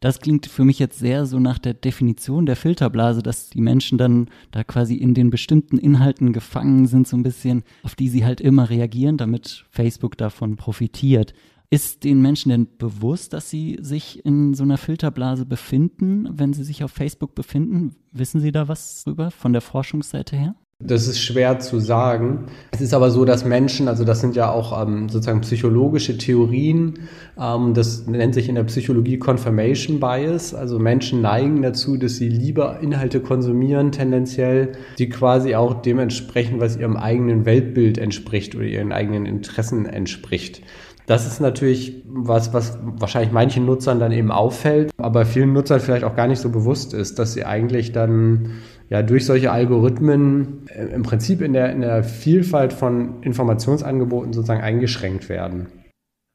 Das 0.00 0.20
klingt 0.20 0.46
für 0.46 0.64
mich 0.64 0.78
jetzt 0.78 0.98
sehr 0.98 1.26
so 1.26 1.40
nach 1.40 1.58
der 1.58 1.74
Definition 1.74 2.46
der 2.46 2.54
Filterblase, 2.54 3.22
dass 3.22 3.50
die 3.50 3.60
Menschen 3.60 3.98
dann 3.98 4.28
da 4.52 4.62
quasi 4.62 4.94
in 4.94 5.12
den 5.12 5.30
bestimmten 5.30 5.76
Inhalten 5.76 6.32
gefangen 6.32 6.86
sind, 6.86 7.08
so 7.08 7.16
ein 7.16 7.24
bisschen, 7.24 7.64
auf 7.82 7.96
die 7.96 8.08
sie 8.08 8.24
halt 8.24 8.40
immer 8.40 8.70
reagieren, 8.70 9.16
damit 9.16 9.64
Facebook 9.70 10.16
davon 10.16 10.56
profitiert. 10.56 11.34
Ist 11.70 12.04
den 12.04 12.22
Menschen 12.22 12.48
denn 12.48 12.78
bewusst, 12.78 13.32
dass 13.32 13.50
sie 13.50 13.76
sich 13.80 14.24
in 14.24 14.54
so 14.54 14.62
einer 14.62 14.78
Filterblase 14.78 15.44
befinden, 15.44 16.28
wenn 16.32 16.54
sie 16.54 16.64
sich 16.64 16.82
auf 16.84 16.92
Facebook 16.92 17.34
befinden? 17.34 17.96
Wissen 18.12 18.40
Sie 18.40 18.52
da 18.52 18.68
was 18.68 19.04
drüber 19.04 19.30
von 19.30 19.52
der 19.52 19.60
Forschungsseite 19.60 20.36
her? 20.36 20.54
Das 20.80 21.08
ist 21.08 21.20
schwer 21.20 21.58
zu 21.58 21.80
sagen. 21.80 22.46
Es 22.70 22.80
ist 22.80 22.94
aber 22.94 23.10
so, 23.10 23.24
dass 23.24 23.44
Menschen, 23.44 23.88
also 23.88 24.04
das 24.04 24.20
sind 24.20 24.36
ja 24.36 24.48
auch 24.48 24.80
ähm, 24.80 25.08
sozusagen 25.08 25.40
psychologische 25.40 26.16
Theorien, 26.16 27.00
ähm, 27.36 27.74
das 27.74 28.06
nennt 28.06 28.32
sich 28.32 28.48
in 28.48 28.54
der 28.54 28.62
Psychologie 28.62 29.18
Confirmation 29.18 29.98
Bias. 29.98 30.54
Also 30.54 30.78
Menschen 30.78 31.20
neigen 31.20 31.62
dazu, 31.62 31.96
dass 31.96 32.14
sie 32.14 32.28
lieber 32.28 32.78
Inhalte 32.78 33.18
konsumieren, 33.18 33.90
tendenziell, 33.90 34.70
die 34.98 35.08
quasi 35.08 35.56
auch 35.56 35.82
dementsprechend, 35.82 36.60
was 36.60 36.76
ihrem 36.76 36.96
eigenen 36.96 37.44
Weltbild 37.44 37.98
entspricht 37.98 38.54
oder 38.54 38.64
ihren 38.64 38.92
eigenen 38.92 39.26
Interessen 39.26 39.84
entspricht. 39.84 40.62
Das 41.08 41.26
ist 41.26 41.40
natürlich 41.40 42.04
was, 42.06 42.52
was 42.52 42.78
wahrscheinlich 42.82 43.32
manchen 43.32 43.64
Nutzern 43.64 43.98
dann 43.98 44.12
eben 44.12 44.30
auffällt, 44.30 44.90
aber 44.98 45.24
vielen 45.24 45.54
Nutzern 45.54 45.80
vielleicht 45.80 46.04
auch 46.04 46.14
gar 46.14 46.28
nicht 46.28 46.38
so 46.38 46.50
bewusst 46.50 46.92
ist, 46.92 47.18
dass 47.18 47.32
sie 47.32 47.46
eigentlich 47.46 47.92
dann 47.92 48.58
ja 48.90 49.02
durch 49.02 49.26
solche 49.26 49.50
Algorithmen 49.50 50.66
äh, 50.68 50.86
im 50.86 51.02
Prinzip 51.02 51.40
in 51.40 51.52
der, 51.52 51.72
in 51.72 51.80
der 51.80 52.02
Vielfalt 52.04 52.72
von 52.72 53.22
Informationsangeboten 53.22 54.32
sozusagen 54.32 54.62
eingeschränkt 54.62 55.28
werden. 55.28 55.66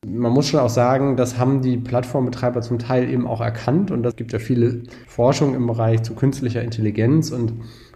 Man 0.05 0.33
muss 0.33 0.49
schon 0.49 0.59
auch 0.59 0.69
sagen, 0.69 1.15
das 1.15 1.37
haben 1.37 1.61
die 1.61 1.77
Plattformbetreiber 1.77 2.61
zum 2.61 2.77
Teil 2.77 3.09
eben 3.09 3.25
auch 3.25 3.39
erkannt 3.39 3.89
und 3.89 4.03
das 4.03 4.15
gibt 4.17 4.33
ja 4.33 4.39
viele 4.39 4.83
Forschung 5.07 5.55
im 5.55 5.65
Bereich 5.65 6.03
zu 6.03 6.13
künstlicher 6.13 6.61
Intelligenz 6.61 7.31
und 7.31 7.53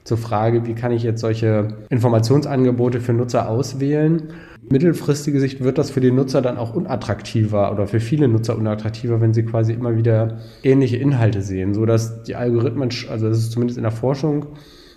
zur 0.08 0.18
Frage, 0.18 0.66
wie 0.66 0.74
kann 0.74 0.94
ich 0.94 1.04
jetzt 1.04 1.20
solche 1.20 1.68
Informationsangebote 1.90 3.02
für 3.02 3.12
Nutzer 3.12 3.50
auswählen. 3.50 4.30
Mittelfristige 4.70 5.40
Sicht 5.40 5.64
wird 5.64 5.78
das 5.78 5.92
für 5.92 6.00
die 6.00 6.12
Nutzer 6.12 6.42
dann 6.42 6.58
auch 6.58 6.74
unattraktiver 6.74 7.72
oder 7.74 7.88
für 7.88 8.00
viele 8.00 8.28
Nutzer 8.30 8.58
unattraktiver, 8.58 9.20
wenn 9.20 9.34
sie 9.34 9.44
quasi 9.44 9.74
immer 9.74 9.98
wieder 9.98 10.40
ähnliche 10.64 10.96
Inhalte 10.96 11.42
sehen, 11.42 11.74
so 11.74 11.86
dass 11.86 12.24
die 12.24 12.36
Algorithmen, 12.36 12.90
also 13.10 13.28
das 13.28 13.38
ist 13.38 13.52
zumindest 13.52 13.78
in 13.78 13.84
der 13.84 13.92
Forschung 13.92 14.48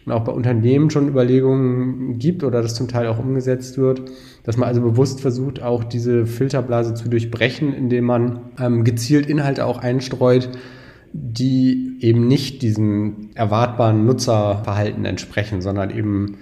und 0.06 0.12
auch 0.12 0.22
bei 0.22 0.32
Unternehmen 0.32 0.90
schon 0.90 1.08
Überlegungen 1.08 2.18
gibt 2.18 2.44
oder 2.44 2.62
das 2.62 2.74
zum 2.74 2.86
Teil 2.86 3.08
auch 3.08 3.18
umgesetzt 3.18 3.78
wird, 3.78 4.02
dass 4.44 4.56
man 4.56 4.68
also 4.68 4.80
bewusst 4.80 5.20
versucht, 5.20 5.60
auch 5.60 5.84
diese 5.84 6.24
Filterblase 6.24 6.94
zu 6.94 7.08
durchbrechen, 7.08 7.72
indem 7.72 8.04
man 8.04 8.40
ähm, 8.60 8.84
gezielt 8.84 9.26
Inhalte 9.26 9.66
auch 9.66 9.78
einstreut, 9.78 10.50
die 11.12 11.98
eben 12.00 12.28
nicht 12.28 12.62
diesem 12.62 13.30
erwartbaren 13.34 14.04
Nutzerverhalten 14.04 15.04
entsprechen, 15.04 15.60
sondern 15.60 15.90
eben 15.90 16.38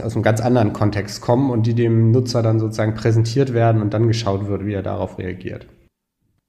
aus 0.00 0.14
einem 0.14 0.22
ganz 0.22 0.40
anderen 0.40 0.72
Kontext 0.72 1.20
kommen 1.20 1.50
und 1.50 1.66
die 1.66 1.74
dem 1.74 2.12
Nutzer 2.12 2.42
dann 2.42 2.58
sozusagen 2.58 2.94
präsentiert 2.94 3.52
werden 3.52 3.82
und 3.82 3.92
dann 3.92 4.06
geschaut 4.06 4.46
wird, 4.46 4.64
wie 4.64 4.72
er 4.72 4.82
darauf 4.82 5.18
reagiert. 5.18 5.66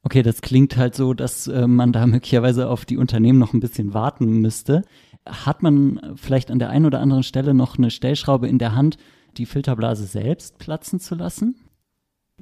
Okay, 0.04 0.22
das 0.22 0.42
klingt 0.42 0.78
halt 0.78 0.96
so, 0.96 1.14
dass 1.14 1.48
äh, 1.48 1.68
man 1.68 1.92
da 1.92 2.06
möglicherweise 2.08 2.70
auf 2.70 2.86
die 2.86 2.98
Unternehmen 2.98 3.40
noch 3.40 3.54
ein 3.54 3.60
bisschen 3.60 3.94
warten 3.94 4.42
müsste. 4.42 4.84
Hat 5.26 5.64
man 5.64 6.00
vielleicht 6.16 6.52
an 6.52 6.60
der 6.60 6.70
einen 6.70 6.86
oder 6.86 7.00
anderen 7.00 7.24
Stelle 7.24 7.54
noch 7.54 7.78
eine 7.78 7.90
Stellschraube 7.90 8.48
in 8.48 8.60
der 8.60 8.76
Hand, 8.76 8.98
die 9.38 9.46
Filterblase 9.46 10.06
selbst 10.06 10.60
platzen 10.60 11.00
zu 11.00 11.16
lassen? 11.16 11.56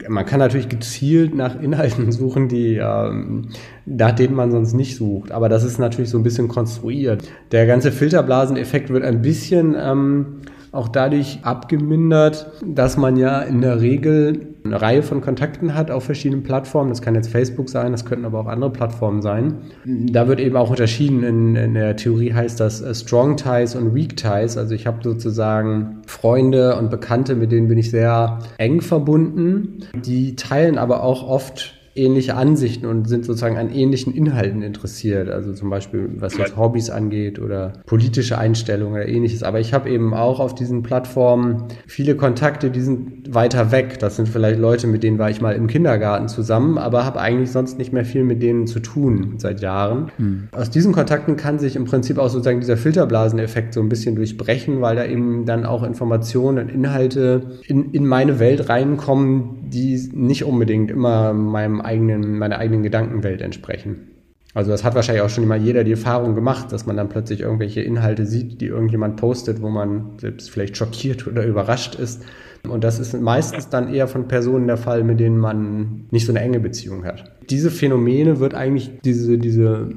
Man 0.08 0.26
kann 0.26 0.40
natürlich 0.40 0.70
gezielt 0.70 1.36
nach 1.36 1.62
Inhalten 1.62 2.12
suchen, 2.12 2.48
die, 2.48 2.76
ähm, 2.78 3.50
nach 3.86 4.12
denen 4.12 4.36
man 4.36 4.52
sonst 4.52 4.74
nicht 4.74 4.96
sucht. 4.96 5.32
Aber 5.32 5.50
das 5.50 5.64
ist 5.64 5.80
natürlich 5.80 6.10
so 6.10 6.18
ein 6.18 6.24
bisschen 6.24 6.48
konstruiert. 6.48 7.28
Der 7.52 7.66
ganze 7.66 7.92
Filterblaseneffekt 7.92 8.90
wird 8.90 9.04
ein 9.04 9.22
bisschen 9.22 9.76
ähm, 9.78 10.42
auch 10.72 10.88
dadurch 10.88 11.40
abgemindert, 11.44 12.50
dass 12.66 12.96
man 12.96 13.18
ja 13.18 13.42
in 13.42 13.60
der 13.60 13.82
Regel 13.82 14.56
eine 14.64 14.82
Reihe 14.82 15.04
von 15.04 15.22
Kontakten 15.22 15.76
hat 15.76 15.92
auf 15.92 16.06
verschiedenen 16.06 16.44
Plattformen. 16.44 16.90
Das 16.90 17.02
kann 17.02 17.16
jetzt 17.16 17.30
Facebook 17.30 17.70
sein, 17.70 17.92
das 17.92 18.06
könnten 18.06 18.26
aber 18.26 18.40
auch 18.40 18.48
andere 18.48 18.70
Plattformen 18.70 19.22
sein. 19.22 19.56
Da 19.86 20.28
wird 20.28 20.40
eben 20.40 20.56
auch 20.56 20.70
unterschieden. 20.70 21.24
In, 21.24 21.56
in 21.56 21.74
der 21.74 21.98
Theorie 21.98 22.34
heißt 22.34 22.60
das 22.60 22.82
äh, 22.82 22.94
Strong 22.94 23.38
Ties 23.38 23.76
und 23.76 23.94
Weak 23.94 24.16
Ties. 24.16 24.58
Also 24.58 24.74
ich 24.74 24.88
habe 24.88 25.00
sozusagen 25.04 26.04
Freunde 26.08 26.78
und 26.78 26.90
Bekannte, 26.90 27.36
mit 27.36 27.52
denen 27.52 27.68
bin 27.68 27.78
ich 27.78 27.92
sehr 27.92 28.40
eng 28.58 28.82
verbunden. 28.82 29.80
Die 29.94 30.36
teilen 30.36 30.78
aber 30.78 31.04
auch 31.04 31.28
oft 31.28 31.81
ähnliche 31.96 32.36
Ansichten 32.36 32.86
und 32.86 33.08
sind 33.08 33.26
sozusagen 33.26 33.58
an 33.58 33.70
ähnlichen 33.70 34.14
Inhalten 34.14 34.62
interessiert. 34.62 35.30
Also 35.30 35.54
zum 35.54 35.70
Beispiel, 35.70 36.10
was 36.16 36.38
jetzt 36.38 36.56
Hobbys 36.56 36.90
angeht 36.90 37.40
oder 37.40 37.74
politische 37.86 38.38
Einstellungen 38.38 38.94
oder 38.94 39.08
ähnliches. 39.08 39.44
Aber 39.44 39.60
ich 39.60 39.74
habe 39.74 39.90
eben 39.90 40.14
auch 40.14 40.40
auf 40.40 40.56
diesen 40.56 40.84
Plattformen 40.84 41.66
viele 41.88 42.16
Kontakte, 42.16 42.72
die 42.72 42.82
sind 42.82 43.34
weiter 43.34 43.72
weg. 43.72 44.00
Das 44.00 44.16
sind 44.16 44.30
vielleicht 44.30 44.60
Leute, 44.60 44.88
mit 44.88 45.04
denen 45.04 45.20
war 45.20 45.30
ich 45.30 45.42
mal 45.42 45.54
im 45.56 45.68
Kindergarten 45.68 46.30
zusammen, 46.30 46.78
aber 46.78 47.04
habe 47.06 47.20
eigentlich 47.20 47.52
sonst 47.52 47.78
nicht 47.78 47.92
mehr 47.92 48.06
viel 48.06 48.24
mit 48.24 48.42
denen 48.42 48.68
zu 48.68 48.80
tun 48.80 49.36
seit 49.38 49.62
Jahren. 49.62 50.12
Mhm. 50.18 50.48
Aus 50.52 50.70
diesen 50.70 50.94
Kontakten 50.94 51.36
kann 51.36 51.60
sich 51.60 51.76
im 51.76 51.86
Prinzip 51.86 52.18
auch 52.18 52.30
sozusagen 52.30 52.62
dieser 52.62 52.78
Filterblaseneffekt 52.78 53.74
so 53.74 53.82
ein 53.82 53.90
bisschen 53.90 54.16
durchbrechen, 54.16 54.82
weil 54.82 54.96
da 54.96 55.06
eben 55.06 55.46
dann 55.46 55.66
auch 55.66 55.84
Informationen 55.84 56.60
und 56.60 56.70
Inhalte 56.70 57.60
in, 57.68 57.92
in 57.92 58.06
meine 58.06 58.40
Welt 58.40 58.70
reinkommen, 58.70 59.70
die 59.70 60.10
nicht 60.14 60.46
unbedingt 60.46 60.92
immer 60.92 61.34
meinem 61.34 61.81
eigenen, 61.86 62.38
meiner 62.38 62.58
eigenen 62.58 62.84
Gedankenwelt 62.84 63.42
entsprechen. 63.42 64.21
Also 64.54 64.72
das 64.72 64.84
hat 64.84 64.96
wahrscheinlich 64.96 65.24
auch 65.24 65.30
schon 65.30 65.44
immer 65.44 65.56
jeder 65.56 65.84
die 65.84 65.92
Erfahrung 65.92 66.36
gemacht, 66.36 66.72
dass 66.72 66.86
man 66.86 66.98
dann 66.98 67.10
plötzlich 67.10 67.42
irgendwelche 67.42 67.82
Inhalte 67.82 68.26
sieht, 68.26 68.60
die 68.60 68.68
irgendjemand 68.68 69.16
postet, 69.16 69.62
wo 69.62 69.70
man 69.70 70.18
selbst 70.20 70.52
vielleicht 70.52 70.78
schockiert 70.78 71.28
oder 71.28 71.46
überrascht 71.46 71.96
ist. 71.96 72.24
Und 72.70 72.84
das 72.84 73.00
ist 73.00 73.20
meistens 73.20 73.70
dann 73.70 73.92
eher 73.92 74.08
von 74.08 74.28
Personen 74.28 74.68
der 74.68 74.78
Fall, 74.78 75.04
mit 75.04 75.20
denen 75.20 75.38
man 75.38 76.06
nicht 76.12 76.28
so 76.28 76.32
eine 76.32 76.42
enge 76.42 76.60
Beziehung 76.60 77.06
hat. 77.06 77.32
Diese 77.50 77.72
Phänomene 77.72 78.40
wird 78.40 78.54
eigentlich 78.54 78.92
diese, 79.04 79.40
diese 79.40 79.90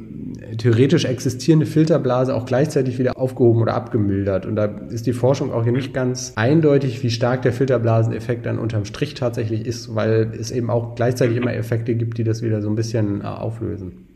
theoretisch 0.57 1.05
existierende 1.05 1.67
Filterblase 1.67 2.35
auch 2.35 2.47
gleichzeitig 2.47 2.99
wieder 2.99 3.19
aufgehoben 3.19 3.61
oder 3.61 3.75
abgemildert. 3.75 4.47
Und 4.47 4.57
da 4.57 4.65
ist 4.65 5.07
die 5.07 5.13
Forschung 5.13 5.53
auch 5.53 5.65
hier 5.65 5.73
nicht 5.73 5.93
ganz 5.93 6.33
eindeutig, 6.37 7.03
wie 7.03 7.11
stark 7.11 7.43
der 7.43 7.53
Filterblaseneffekt 7.53 8.47
dann 8.47 8.59
unterm 8.59 8.87
Strich 8.87 9.13
tatsächlich 9.13 9.67
ist, 9.67 9.95
weil 9.95 10.33
es 10.39 10.51
eben 10.51 10.71
auch 10.71 10.95
gleichzeitig 10.95 11.37
immer 11.37 11.53
Effekte 11.53 11.95
gibt, 11.95 12.17
die 12.17 12.25
das 12.25 12.43
wieder 12.43 12.63
so 12.63 12.71
ein 12.71 12.77
bisschen 12.77 13.21
äh, 13.21 13.25
auflösen. 13.25 14.14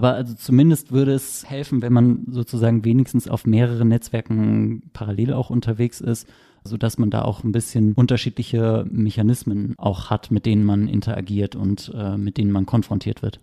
Aber 0.00 0.14
also 0.14 0.32
zumindest 0.32 0.92
würde 0.92 1.12
es 1.12 1.44
helfen, 1.46 1.82
wenn 1.82 1.92
man 1.92 2.24
sozusagen 2.30 2.86
wenigstens 2.86 3.28
auf 3.28 3.44
mehreren 3.44 3.88
Netzwerken 3.88 4.84
parallel 4.94 5.34
auch 5.34 5.50
unterwegs 5.50 6.00
ist, 6.00 6.26
sodass 6.64 6.96
man 6.96 7.10
da 7.10 7.20
auch 7.20 7.44
ein 7.44 7.52
bisschen 7.52 7.92
unterschiedliche 7.92 8.86
Mechanismen 8.90 9.74
auch 9.76 10.08
hat, 10.08 10.30
mit 10.30 10.46
denen 10.46 10.64
man 10.64 10.88
interagiert 10.88 11.54
und 11.54 11.92
äh, 11.94 12.16
mit 12.16 12.38
denen 12.38 12.50
man 12.50 12.64
konfrontiert 12.64 13.20
wird. 13.20 13.40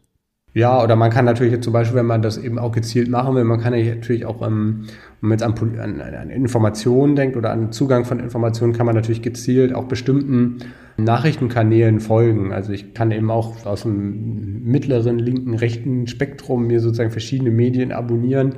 Ja, 0.58 0.82
oder 0.84 0.96
man 0.96 1.12
kann 1.12 1.26
natürlich 1.26 1.62
zum 1.62 1.72
Beispiel, 1.72 1.98
wenn 1.98 2.08
man 2.08 2.24
das 2.24 2.40
eben 2.40 2.58
auch 2.58 2.72
gezielt 2.72 3.10
machen 3.10 3.36
will, 3.36 3.44
man 3.44 3.60
kann 3.60 3.76
ja 3.76 3.94
natürlich 3.94 4.26
auch, 4.26 4.42
ähm, 4.42 4.86
wenn 5.22 5.30
man 5.30 5.38
jetzt 5.38 5.44
an, 5.44 5.54
an, 5.80 6.02
an 6.02 6.32
Informationen 6.32 7.16
denkt 7.16 7.38
oder 7.38 7.52
an 7.52 7.72
Zugang 7.72 8.06
von 8.06 8.20
Informationen, 8.20 8.74
kann 8.74 8.88
man 8.88 8.96
natürlich 8.96 9.22
gezielt 9.22 9.76
auch 9.76 9.84
bestimmten 9.84 10.58
Nachrichtenkanälen 10.98 12.00
folgen. 12.00 12.54
Also 12.54 12.72
ich 12.74 12.96
kann 12.96 13.12
eben 13.12 13.30
auch 13.30 13.68
aus 13.68 13.84
dem 13.84 14.64
mittleren, 14.64 15.20
linken, 15.20 15.54
rechten 15.54 16.08
Spektrum 16.08 16.66
mir 16.66 16.80
sozusagen 16.80 17.12
verschiedene 17.12 17.52
Medien 17.52 17.92
abonnieren 17.92 18.56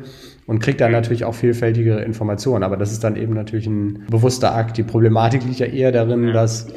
und 0.48 0.60
kriege 0.60 0.78
dann 0.78 0.94
natürlich 0.94 1.26
auch 1.26 1.36
vielfältigere 1.36 2.02
Informationen. 2.02 2.64
Aber 2.64 2.78
das 2.78 2.94
ist 2.94 3.04
dann 3.04 3.18
eben 3.18 3.34
natürlich 3.34 3.68
ein 3.68 4.06
bewusster 4.10 4.56
Akt. 4.56 4.78
Die 4.78 4.84
Problematik 4.84 5.44
liegt 5.44 5.60
ja 5.60 5.66
eher 5.66 5.92
darin, 5.92 6.32
dass 6.32 6.68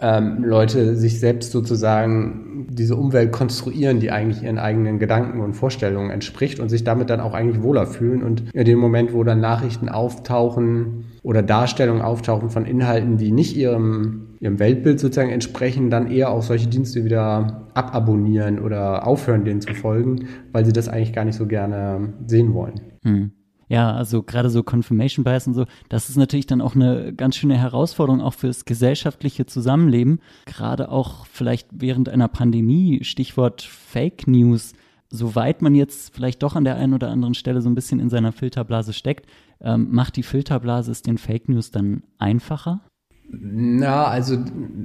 ähm, 0.00 0.44
Leute 0.44 0.96
sich 0.96 1.20
selbst 1.20 1.52
sozusagen 1.52 2.66
diese 2.68 2.96
Umwelt 2.96 3.32
konstruieren, 3.32 4.00
die 4.00 4.10
eigentlich 4.10 4.42
ihren 4.42 4.58
eigenen 4.58 4.98
Gedanken 4.98 5.40
und 5.40 5.54
Vorstellungen 5.54 6.10
entspricht 6.10 6.60
und 6.60 6.68
sich 6.68 6.84
damit 6.84 7.10
dann 7.10 7.20
auch 7.20 7.34
eigentlich 7.34 7.62
wohler 7.62 7.86
fühlen. 7.86 8.22
Und 8.22 8.44
in 8.52 8.64
dem 8.64 8.78
Moment, 8.78 9.12
wo 9.12 9.24
dann 9.24 9.40
Nachrichten 9.40 9.88
auftauchen 9.88 11.04
oder 11.22 11.42
Darstellungen 11.42 12.02
auftauchen 12.02 12.50
von 12.50 12.64
Inhalten, 12.66 13.16
die 13.16 13.32
nicht 13.32 13.56
ihrem, 13.56 14.36
ihrem 14.40 14.58
Weltbild 14.58 15.00
sozusagen 15.00 15.30
entsprechen, 15.30 15.90
dann 15.90 16.10
eher 16.10 16.30
auch 16.30 16.42
solche 16.42 16.68
Dienste 16.68 17.04
wieder 17.04 17.68
ababonnieren 17.74 18.58
oder 18.58 19.06
aufhören, 19.06 19.44
denen 19.44 19.60
zu 19.60 19.74
folgen, 19.74 20.26
weil 20.52 20.64
sie 20.64 20.72
das 20.72 20.88
eigentlich 20.88 21.12
gar 21.12 21.24
nicht 21.24 21.36
so 21.36 21.46
gerne 21.46 22.12
sehen 22.26 22.54
wollen. 22.54 22.80
Hm. 23.02 23.32
Ja, 23.74 23.92
also 23.92 24.22
gerade 24.22 24.50
so 24.50 24.62
Confirmation 24.62 25.24
Bias 25.24 25.48
und 25.48 25.54
so, 25.54 25.64
das 25.88 26.08
ist 26.08 26.16
natürlich 26.16 26.46
dann 26.46 26.60
auch 26.60 26.76
eine 26.76 27.12
ganz 27.12 27.34
schöne 27.34 27.58
Herausforderung 27.58 28.20
auch 28.20 28.34
fürs 28.34 28.66
gesellschaftliche 28.66 29.46
Zusammenleben. 29.46 30.20
Gerade 30.44 30.92
auch 30.92 31.26
vielleicht 31.26 31.66
während 31.72 32.08
einer 32.08 32.28
Pandemie, 32.28 33.02
Stichwort 33.02 33.62
Fake 33.62 34.28
News, 34.28 34.74
soweit 35.10 35.60
man 35.60 35.74
jetzt 35.74 36.14
vielleicht 36.14 36.44
doch 36.44 36.54
an 36.54 36.62
der 36.62 36.76
einen 36.76 36.94
oder 36.94 37.10
anderen 37.10 37.34
Stelle 37.34 37.62
so 37.62 37.68
ein 37.68 37.74
bisschen 37.74 37.98
in 37.98 38.10
seiner 38.10 38.30
Filterblase 38.30 38.92
steckt, 38.92 39.26
ähm, 39.60 39.88
macht 39.90 40.14
die 40.14 40.22
Filterblase 40.22 40.92
es 40.92 41.02
den 41.02 41.18
Fake 41.18 41.48
News 41.48 41.72
dann 41.72 42.04
einfacher? 42.16 42.80
Na, 43.26 44.04
also 44.04 44.36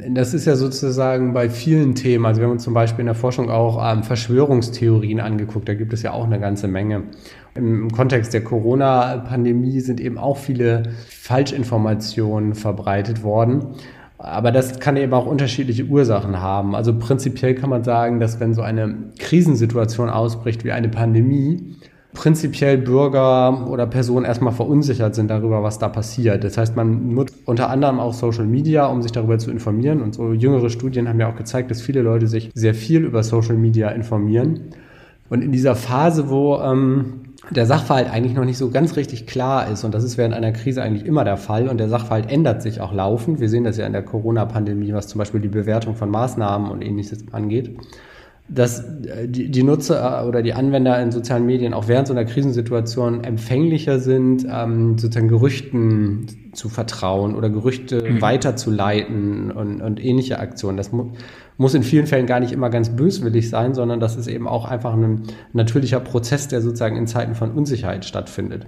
das 0.10 0.34
ist 0.34 0.46
ja 0.46 0.56
sozusagen 0.56 1.34
bei 1.34 1.50
vielen 1.50 1.94
Themen. 1.96 2.26
Also 2.26 2.40
wir 2.40 2.46
haben 2.46 2.54
uns 2.54 2.64
zum 2.64 2.74
Beispiel 2.74 3.02
in 3.02 3.08
der 3.08 3.16
Forschung 3.16 3.50
auch 3.50 3.80
ähm, 3.92 4.04
Verschwörungstheorien 4.04 5.20
angeguckt. 5.20 5.68
Da 5.68 5.74
gibt 5.74 5.94
es 5.94 6.04
ja 6.04 6.14
auch 6.14 6.26
eine 6.26 6.40
ganze 6.40 6.68
Menge. 6.68 7.04
Im 7.56 7.92
Kontext 7.92 8.34
der 8.34 8.44
Corona-Pandemie 8.44 9.82
sind 9.82 10.00
eben 10.00 10.18
auch 10.18 10.38
viele 10.38 10.84
Falschinformationen 11.10 12.56
verbreitet 12.56 13.24
worden. 13.24 13.76
Aber 14.18 14.52
das 14.52 14.80
kann 14.80 14.98
eben 14.98 15.14
auch 15.14 15.26
unterschiedliche 15.26 15.86
Ursachen 15.86 16.42
haben. 16.42 16.76
Also 16.76 16.98
prinzipiell 16.98 17.56
kann 17.56 17.70
man 17.70 17.84
sagen, 17.84 18.20
dass 18.20 18.40
wenn 18.40 18.54
so 18.54 18.62
eine 18.62 19.12
Krisensituation 19.18 20.10
ausbricht 20.10 20.66
wie 20.66 20.72
eine 20.72 20.90
Pandemie, 20.90 21.78
prinzipiell 22.20 22.78
Bürger 22.78 23.66
oder 23.70 23.88
Personen 23.88 24.26
erstmal 24.26 24.52
verunsichert 24.52 25.16
sind 25.16 25.30
darüber, 25.30 25.64
was 25.64 25.80
da 25.80 25.88
passiert. 25.88 26.44
Das 26.44 26.58
heißt, 26.58 26.76
man 26.76 27.14
nutzt 27.14 27.34
unter 27.46 27.70
anderem 27.70 27.98
auch 27.98 28.14
Social 28.14 28.44
Media, 28.44 28.88
um 28.88 29.02
sich 29.02 29.14
darüber 29.14 29.38
zu 29.38 29.50
informieren. 29.50 30.02
Und 30.02 30.16
so 30.16 30.34
jüngere 30.34 30.70
Studien 30.70 31.08
haben 31.08 31.18
ja 31.22 31.32
auch 31.32 31.38
gezeigt, 31.38 31.72
dass 31.72 31.82
viele 31.82 32.02
Leute 32.02 32.28
sich 32.28 32.52
sehr 32.54 32.74
viel 32.74 33.06
über 33.06 33.24
Social 33.24 33.56
Media 33.56 33.88
informieren. 33.88 34.72
Und 35.30 35.42
in 35.42 35.54
dieser 35.54 35.78
Phase, 35.78 36.30
wo 36.30 36.58
ähm, 36.58 37.22
der 37.52 37.66
Sachverhalt 37.66 38.12
eigentlich 38.12 38.34
noch 38.34 38.44
nicht 38.44 38.58
so 38.58 38.70
ganz 38.70 38.98
richtig 38.98 39.26
klar 39.26 39.72
ist, 39.72 39.86
und 39.86 39.94
das 39.94 40.04
ist 40.04 40.18
während 40.18 40.34
einer 40.34 40.52
Krise 40.52 40.82
eigentlich 40.82 41.06
immer 41.06 41.24
der 41.24 41.38
Fall, 41.38 41.70
und 41.70 41.78
der 41.78 41.88
Sachverhalt 41.88 42.30
ändert 42.30 42.62
sich 42.62 42.82
auch 42.82 42.92
laufend. 42.92 43.40
Wir 43.40 43.48
sehen 43.48 43.64
das 43.64 43.78
ja 43.78 43.86
in 43.86 43.94
der 43.94 44.04
Corona-Pandemie, 44.04 44.92
was 44.92 45.08
zum 45.08 45.20
Beispiel 45.20 45.40
die 45.40 45.48
Bewertung 45.48 45.96
von 45.96 46.10
Maßnahmen 46.10 46.70
und 46.70 46.82
ähnliches 46.82 47.24
angeht 47.32 47.78
dass 48.50 48.80
äh, 49.06 49.28
die, 49.28 49.50
die 49.50 49.64
Nutzer 49.64 50.28
oder 50.28 50.42
die 50.42 50.54
Anwender 50.54 51.00
in 51.02 51.12
sozialen 51.12 51.46
Medien 51.46 51.74
auch 51.74 51.88
während 51.88 52.08
so 52.08 52.14
einer 52.14 52.26
Krisensituation 52.26 53.24
empfänglicher 53.24 54.00
sind, 54.00 54.46
ähm, 54.52 54.98
sozusagen 54.98 55.28
Gerüchten 55.28 56.52
zu 56.54 56.68
vertrauen 56.68 57.36
oder 57.36 57.50
Gerüchte 57.50 58.04
mhm. 58.04 58.22
weiterzuleiten 58.22 59.52
und, 59.52 59.82
und 59.82 60.04
ähnliche 60.04 60.40
Aktionen. 60.40 60.78
Das 60.78 60.92
mu 60.92 61.12
muss 61.58 61.74
in 61.74 61.84
vielen 61.84 62.08
Fällen 62.08 62.26
gar 62.26 62.40
nicht 62.40 62.54
immer 62.54 62.70
ganz 62.70 62.88
böswillig 62.88 63.50
sein, 63.50 63.74
sondern 63.74 64.00
das 64.00 64.16
ist 64.16 64.28
eben 64.28 64.48
auch 64.48 64.64
einfach 64.64 64.94
ein 64.94 65.24
natürlicher 65.52 66.00
Prozess, 66.00 66.48
der 66.48 66.62
sozusagen 66.62 66.96
in 66.96 67.06
Zeiten 67.06 67.36
von 67.36 67.52
Unsicherheit 67.52 68.06
stattfindet. 68.06 68.66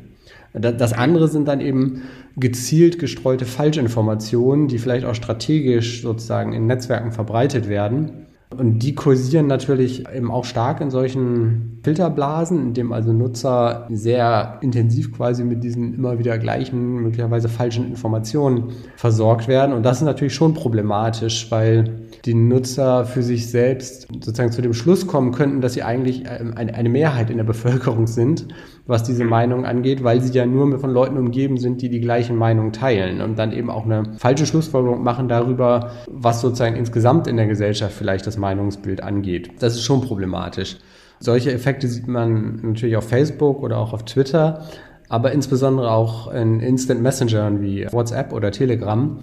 Das 0.52 0.92
andere 0.92 1.30
sind 1.30 1.48
dann 1.48 1.62
eben 1.62 2.02
gezielt 2.36 3.00
gestreute 3.00 3.46
Falschinformationen, 3.46 4.68
die 4.68 4.78
vielleicht 4.78 5.06
auch 5.06 5.16
strategisch 5.16 6.02
sozusagen 6.02 6.52
in 6.52 6.68
Netzwerken 6.68 7.14
verbreitet 7.14 7.70
werden 7.70 8.28
und 8.58 8.80
die 8.80 8.96
kursieren 8.96 9.48
natürlich 9.48 10.04
eben 10.14 10.30
auch 10.30 10.44
stark 10.44 10.82
in 10.82 10.92
solchen 10.92 11.80
Filterblasen, 11.84 12.60
in 12.60 12.74
dem 12.74 12.92
also 12.92 13.14
Nutzer 13.14 13.88
sehr 13.90 14.58
intensiv 14.62 15.14
quasi 15.14 15.44
mit 15.44 15.64
diesen 15.64 15.94
immer 15.94 16.20
wieder 16.20 16.38
gleichen, 16.38 17.02
möglicherweise 17.02 17.48
falschen 17.48 17.88
Informationen 17.88 18.72
versorgt 18.98 19.48
werden. 19.48 19.74
Und 19.74 19.84
das 19.84 19.98
ist 19.98 20.06
natürlich 20.06 20.36
schon 20.36 20.54
problematisch, 20.54 21.50
weil 21.50 22.01
die 22.26 22.34
Nutzer 22.34 23.06
für 23.06 23.24
sich 23.24 23.50
selbst 23.50 24.08
sozusagen 24.12 24.52
zu 24.52 24.62
dem 24.62 24.74
Schluss 24.74 25.08
kommen 25.08 25.32
könnten, 25.32 25.62
dass 25.62 25.74
sie 25.74 25.84
eigentlich 25.84 26.24
ähm, 26.26 26.54
eine 26.56 26.90
Mehrheit 26.90 27.30
in 27.30 27.38
der 27.38 27.44
Bevölkerung 27.44 28.08
sind, 28.08 28.48
was 28.86 29.04
diese 29.04 29.24
Meinung 29.24 29.66
angeht, 29.66 30.04
weil 30.04 30.22
sie 30.22 30.34
ja 30.38 30.46
nur 30.46 30.80
von 30.80 30.92
Leuten 30.92 31.18
umgeben 31.18 31.58
sind, 31.58 31.82
die 31.82 31.90
die 31.90 32.02
gleichen 32.02 32.36
Meinungen 32.36 32.74
teilen 32.74 33.22
und 33.22 33.38
dann 33.38 33.52
eben 33.52 33.70
auch 33.70 33.86
eine 33.86 34.04
falsche 34.18 34.46
Schlussfolgerung 34.46 35.04
machen 35.04 35.28
darüber, 35.28 35.92
was 36.10 36.42
sozusagen 36.42 36.76
insgesamt 36.76 37.28
in 37.28 37.38
der 37.38 37.48
Gesellschaft 37.48 37.94
vielleicht 37.94 38.28
das 38.28 38.38
Meinungsbild 38.38 39.02
angeht. 39.02 39.52
Das 39.60 39.76
ist 39.76 39.84
schon 39.84 40.02
problematisch. 40.02 40.78
Solche 41.20 41.52
Effekte 41.52 41.88
sieht 41.88 42.08
man 42.08 42.60
natürlich 42.64 42.98
auf 42.98 43.08
Facebook 43.08 43.62
oder 43.62 43.78
auch 43.78 43.94
auf 43.94 44.06
Twitter, 44.06 44.66
aber 45.08 45.32
insbesondere 45.32 45.92
auch 45.92 46.34
in 46.34 46.60
Instant 46.62 47.02
Messengern 47.02 47.62
wie 47.62 47.86
WhatsApp 47.92 48.34
oder 48.34 48.52
Telegram 48.52 49.20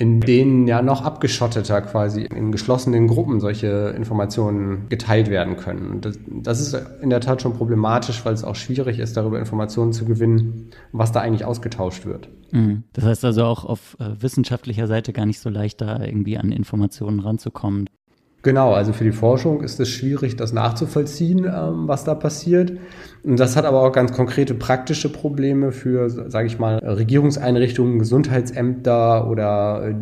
in 0.00 0.18
denen 0.18 0.66
ja 0.66 0.80
noch 0.80 1.02
abgeschotteter 1.02 1.82
quasi 1.82 2.22
in 2.22 2.52
geschlossenen 2.52 3.06
Gruppen 3.06 3.38
solche 3.38 3.92
Informationen 3.94 4.88
geteilt 4.88 5.28
werden 5.28 5.58
können. 5.58 6.00
Das, 6.00 6.18
das 6.26 6.58
ist 6.58 6.74
in 7.02 7.10
der 7.10 7.20
Tat 7.20 7.42
schon 7.42 7.52
problematisch, 7.52 8.24
weil 8.24 8.32
es 8.32 8.42
auch 8.42 8.56
schwierig 8.56 8.98
ist, 8.98 9.18
darüber 9.18 9.38
Informationen 9.38 9.92
zu 9.92 10.06
gewinnen, 10.06 10.70
was 10.92 11.12
da 11.12 11.20
eigentlich 11.20 11.44
ausgetauscht 11.44 12.06
wird. 12.06 12.30
Mhm. 12.50 12.84
Das 12.94 13.04
heißt 13.04 13.26
also 13.26 13.44
auch 13.44 13.66
auf 13.66 13.98
äh, 14.00 14.22
wissenschaftlicher 14.22 14.86
Seite 14.86 15.12
gar 15.12 15.26
nicht 15.26 15.38
so 15.38 15.50
leicht, 15.50 15.82
da 15.82 16.02
irgendwie 16.02 16.38
an 16.38 16.50
Informationen 16.50 17.20
ranzukommen. 17.20 17.84
Genau, 18.42 18.72
also 18.72 18.94
für 18.94 19.04
die 19.04 19.12
Forschung 19.12 19.62
ist 19.62 19.78
es 19.80 19.90
schwierig, 19.90 20.34
das 20.36 20.54
nachzuvollziehen, 20.54 21.44
ähm, 21.44 21.88
was 21.88 22.04
da 22.04 22.14
passiert. 22.14 22.72
Und 23.22 23.38
das 23.38 23.54
hat 23.54 23.66
aber 23.66 23.82
auch 23.82 23.92
ganz 23.92 24.12
konkrete 24.12 24.54
praktische 24.54 25.12
Probleme 25.12 25.72
für, 25.72 26.08
sage 26.08 26.46
ich 26.46 26.58
mal, 26.58 26.78
Regierungseinrichtungen, 26.78 27.98
Gesundheitsämter 27.98 29.28
oder 29.28 29.88
äh, 29.88 29.94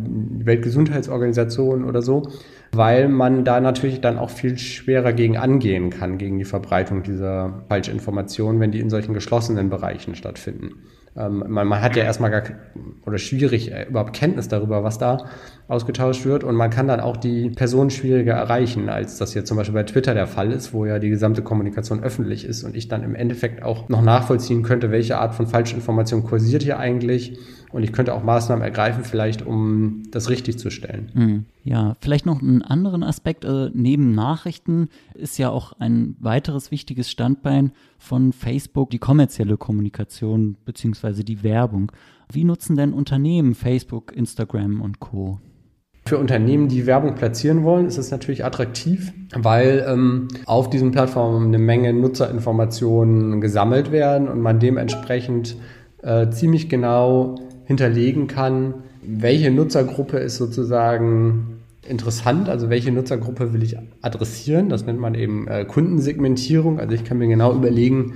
Weltgesundheitsorganisationen 0.45 1.83
oder 1.83 2.01
so, 2.01 2.29
weil 2.71 3.09
man 3.09 3.43
da 3.43 3.59
natürlich 3.59 3.99
dann 3.99 4.17
auch 4.17 4.29
viel 4.29 4.57
schwerer 4.57 5.11
gegen 5.11 5.35
angehen 5.37 5.89
kann, 5.89 6.17
gegen 6.17 6.37
die 6.39 6.45
Verbreitung 6.45 7.03
dieser 7.03 7.63
Falschinformationen, 7.67 8.61
wenn 8.61 8.71
die 8.71 8.79
in 8.79 8.89
solchen 8.89 9.13
geschlossenen 9.13 9.69
Bereichen 9.69 10.15
stattfinden. 10.15 10.75
Ähm, 11.17 11.43
man, 11.47 11.67
man, 11.67 11.81
hat 11.81 11.97
ja 11.97 12.03
erstmal 12.03 12.31
gar 12.31 12.43
oder 13.05 13.17
schwierig 13.17 13.73
äh, 13.73 13.87
überhaupt 13.89 14.13
Kenntnis 14.13 14.47
darüber, 14.47 14.83
was 14.83 14.97
da 14.97 15.25
ausgetauscht 15.69 16.25
wird 16.25 16.43
und 16.43 16.55
man 16.55 16.71
kann 16.71 16.87
dann 16.87 16.99
auch 16.99 17.15
die 17.15 17.51
Person 17.51 17.91
schwieriger 17.91 18.33
erreichen, 18.33 18.89
als 18.89 19.17
das 19.17 19.35
jetzt 19.35 19.47
zum 19.47 19.55
Beispiel 19.55 19.75
bei 19.75 19.83
Twitter 19.83 20.15
der 20.15 20.25
Fall 20.25 20.51
ist, 20.51 20.73
wo 20.73 20.85
ja 20.85 20.97
die 20.97 21.09
gesamte 21.09 21.43
Kommunikation 21.43 22.03
öffentlich 22.03 22.43
ist 22.43 22.63
und 22.63 22.75
ich 22.75 22.87
dann 22.87 23.03
im 23.03 23.13
Endeffekt 23.13 23.61
auch 23.61 23.87
noch 23.87 24.01
nachvollziehen 24.01 24.63
könnte, 24.63 24.89
welche 24.89 25.19
Art 25.19 25.35
von 25.35 25.45
Falschinformation 25.45 26.23
kursiert 26.23 26.63
hier 26.63 26.79
eigentlich 26.79 27.37
und 27.71 27.83
ich 27.83 27.93
könnte 27.93 28.15
auch 28.15 28.23
Maßnahmen 28.23 28.63
ergreifen, 28.63 29.03
vielleicht 29.03 29.45
um 29.45 30.01
das 30.09 30.29
richtig 30.29 30.57
zu 30.57 30.71
stellen. 30.71 31.11
Mhm. 31.13 31.45
Ja, 31.63 31.95
vielleicht 31.99 32.25
noch 32.25 32.41
einen 32.41 32.63
anderen 32.63 33.03
Aspekt. 33.03 33.45
Also 33.45 33.69
neben 33.71 34.15
Nachrichten 34.15 34.89
ist 35.13 35.37
ja 35.37 35.51
auch 35.51 35.73
ein 35.73 36.15
weiteres 36.19 36.71
wichtiges 36.71 37.11
Standbein 37.11 37.73
von 37.99 38.33
Facebook 38.33 38.89
die 38.89 38.97
kommerzielle 38.97 39.57
Kommunikation 39.57 40.57
beziehungsweise 40.65 41.23
die 41.23 41.43
Werbung. 41.43 41.91
Wie 42.31 42.43
nutzen 42.43 42.75
denn 42.75 42.93
Unternehmen 42.93 43.53
Facebook, 43.53 44.15
Instagram 44.15 44.81
und 44.81 44.99
Co? 44.99 45.39
Für 46.09 46.17
Unternehmen, 46.17 46.69
die 46.69 46.87
Werbung 46.87 47.13
platzieren 47.13 47.63
wollen, 47.63 47.85
ist 47.85 47.99
es 47.99 48.09
natürlich 48.09 48.43
attraktiv, 48.43 49.13
weil 49.35 49.85
ähm, 49.87 50.27
auf 50.47 50.67
diesen 50.67 50.89
Plattformen 50.89 51.49
eine 51.49 51.59
Menge 51.59 51.93
Nutzerinformationen 51.93 53.41
gesammelt 53.41 53.91
werden 53.91 54.27
und 54.27 54.41
man 54.41 54.59
dementsprechend 54.59 55.55
äh, 56.01 56.27
ziemlich 56.31 56.67
genau 56.67 57.35
hinterlegen 57.65 58.25
kann, 58.25 58.73
welche 59.03 59.51
Nutzergruppe 59.51 60.17
ist 60.17 60.37
sozusagen 60.37 61.59
interessant, 61.87 62.49
also 62.49 62.71
welche 62.71 62.91
Nutzergruppe 62.91 63.53
will 63.53 63.61
ich 63.61 63.77
adressieren. 64.01 64.69
Das 64.69 64.87
nennt 64.87 64.99
man 64.99 65.13
eben 65.13 65.47
äh, 65.47 65.63
Kundensegmentierung. 65.63 66.79
Also 66.79 66.95
ich 66.95 67.03
kann 67.03 67.19
mir 67.19 67.27
genau 67.27 67.53
überlegen, 67.53 68.15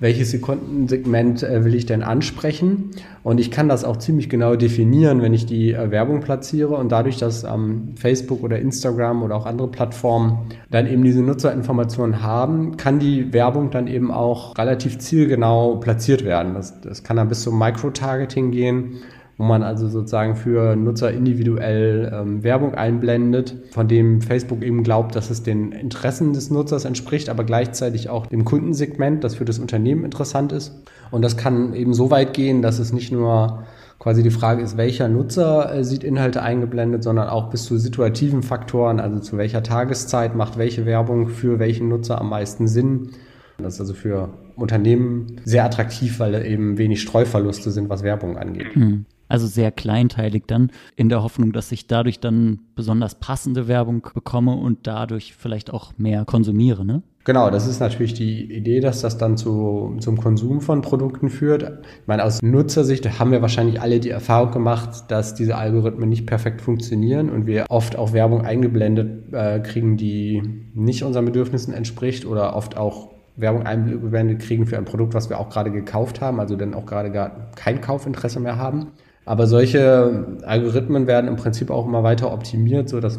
welches 0.00 0.38
Kundensegment 0.40 1.42
äh, 1.42 1.64
will 1.64 1.74
ich 1.74 1.86
denn 1.86 2.02
ansprechen. 2.02 2.90
Und 3.22 3.40
ich 3.40 3.50
kann 3.50 3.68
das 3.68 3.84
auch 3.84 3.96
ziemlich 3.96 4.28
genau 4.28 4.56
definieren, 4.56 5.22
wenn 5.22 5.32
ich 5.32 5.46
die 5.46 5.72
äh, 5.72 5.90
Werbung 5.90 6.20
platziere. 6.20 6.74
Und 6.74 6.90
dadurch, 6.90 7.16
dass 7.16 7.44
ähm, 7.44 7.94
Facebook 7.96 8.42
oder 8.42 8.58
Instagram 8.58 9.22
oder 9.22 9.36
auch 9.36 9.46
andere 9.46 9.68
Plattformen 9.68 10.50
dann 10.70 10.86
eben 10.86 11.04
diese 11.04 11.22
Nutzerinformationen 11.22 12.22
haben, 12.22 12.76
kann 12.76 12.98
die 12.98 13.32
Werbung 13.32 13.70
dann 13.70 13.86
eben 13.86 14.10
auch 14.10 14.58
relativ 14.58 14.98
zielgenau 14.98 15.76
platziert 15.76 16.24
werden. 16.24 16.54
Das, 16.54 16.80
das 16.80 17.02
kann 17.02 17.16
dann 17.16 17.28
bis 17.28 17.42
zum 17.42 17.58
Microtargeting 17.58 18.50
gehen 18.50 18.96
wo 19.36 19.44
man 19.44 19.62
also 19.62 19.88
sozusagen 19.88 20.36
für 20.36 20.76
Nutzer 20.76 21.12
individuell 21.12 22.12
ähm, 22.14 22.42
Werbung 22.42 22.74
einblendet, 22.74 23.56
von 23.70 23.88
dem 23.88 24.20
Facebook 24.20 24.62
eben 24.62 24.82
glaubt, 24.82 25.16
dass 25.16 25.30
es 25.30 25.42
den 25.42 25.72
Interessen 25.72 26.32
des 26.32 26.50
Nutzers 26.50 26.84
entspricht, 26.84 27.28
aber 27.28 27.44
gleichzeitig 27.44 28.08
auch 28.08 28.26
dem 28.26 28.44
Kundensegment, 28.44 29.24
das 29.24 29.34
für 29.34 29.44
das 29.44 29.58
Unternehmen 29.58 30.04
interessant 30.04 30.52
ist. 30.52 30.82
Und 31.10 31.22
das 31.22 31.36
kann 31.36 31.74
eben 31.74 31.94
so 31.94 32.10
weit 32.10 32.34
gehen, 32.34 32.62
dass 32.62 32.78
es 32.78 32.92
nicht 32.92 33.12
nur 33.12 33.64
quasi 33.98 34.22
die 34.22 34.30
Frage 34.30 34.62
ist, 34.62 34.76
welcher 34.76 35.08
Nutzer 35.08 35.74
äh, 35.74 35.84
sieht 35.84 36.04
Inhalte 36.04 36.42
eingeblendet, 36.42 37.02
sondern 37.02 37.28
auch 37.28 37.50
bis 37.50 37.64
zu 37.64 37.78
situativen 37.78 38.42
Faktoren, 38.42 39.00
also 39.00 39.18
zu 39.18 39.36
welcher 39.36 39.62
Tageszeit 39.62 40.36
macht 40.36 40.58
welche 40.58 40.86
Werbung 40.86 41.28
für 41.28 41.58
welchen 41.58 41.88
Nutzer 41.88 42.20
am 42.20 42.28
meisten 42.28 42.68
Sinn. 42.68 43.10
Das 43.58 43.74
ist 43.74 43.80
also 43.80 43.94
für 43.94 44.30
Unternehmen 44.56 45.40
sehr 45.44 45.64
attraktiv, 45.64 46.18
weil 46.18 46.34
eben 46.44 46.76
wenig 46.76 47.00
Streuverluste 47.00 47.70
sind, 47.70 47.88
was 47.88 48.02
Werbung 48.02 48.36
angeht. 48.36 48.76
Mhm. 48.76 49.06
Also 49.28 49.46
sehr 49.46 49.72
kleinteilig 49.72 50.44
dann, 50.46 50.70
in 50.96 51.08
der 51.08 51.22
Hoffnung, 51.22 51.52
dass 51.52 51.72
ich 51.72 51.86
dadurch 51.86 52.20
dann 52.20 52.60
besonders 52.74 53.14
passende 53.14 53.68
Werbung 53.68 54.06
bekomme 54.14 54.54
und 54.54 54.86
dadurch 54.86 55.34
vielleicht 55.34 55.72
auch 55.72 55.92
mehr 55.96 56.24
konsumiere, 56.24 56.84
ne? 56.84 57.02
Genau, 57.26 57.48
das 57.48 57.66
ist 57.66 57.80
natürlich 57.80 58.12
die 58.12 58.52
Idee, 58.52 58.80
dass 58.80 59.00
das 59.00 59.16
dann 59.16 59.38
zu, 59.38 59.96
zum 59.98 60.18
Konsum 60.18 60.60
von 60.60 60.82
Produkten 60.82 61.30
führt. 61.30 61.62
Ich 61.62 62.06
meine, 62.06 62.22
aus 62.22 62.42
Nutzersicht 62.42 63.18
haben 63.18 63.32
wir 63.32 63.40
wahrscheinlich 63.40 63.80
alle 63.80 63.98
die 63.98 64.10
Erfahrung 64.10 64.50
gemacht, 64.50 65.04
dass 65.08 65.34
diese 65.34 65.56
Algorithmen 65.56 66.10
nicht 66.10 66.26
perfekt 66.26 66.60
funktionieren 66.60 67.30
und 67.30 67.46
wir 67.46 67.64
oft 67.70 67.96
auch 67.96 68.12
Werbung 68.12 68.42
eingeblendet 68.42 69.32
äh, 69.32 69.60
kriegen, 69.60 69.96
die 69.96 70.42
nicht 70.74 71.02
unseren 71.02 71.24
Bedürfnissen 71.24 71.72
entspricht 71.72 72.26
oder 72.26 72.54
oft 72.54 72.76
auch 72.76 73.08
Werbung 73.36 73.62
eingeblendet 73.62 74.40
kriegen 74.40 74.66
für 74.66 74.76
ein 74.76 74.84
Produkt, 74.84 75.14
was 75.14 75.30
wir 75.30 75.40
auch 75.40 75.48
gerade 75.48 75.70
gekauft 75.70 76.20
haben, 76.20 76.40
also 76.40 76.56
dann 76.56 76.74
auch 76.74 76.84
gerade 76.84 77.10
gar 77.10 77.50
kein 77.56 77.80
Kaufinteresse 77.80 78.38
mehr 78.38 78.58
haben. 78.58 78.88
Aber 79.26 79.46
solche 79.46 80.38
Algorithmen 80.42 81.06
werden 81.06 81.28
im 81.28 81.36
Prinzip 81.36 81.70
auch 81.70 81.86
immer 81.86 82.02
weiter 82.02 82.32
optimiert, 82.32 82.88
so 82.88 83.00
dass 83.00 83.18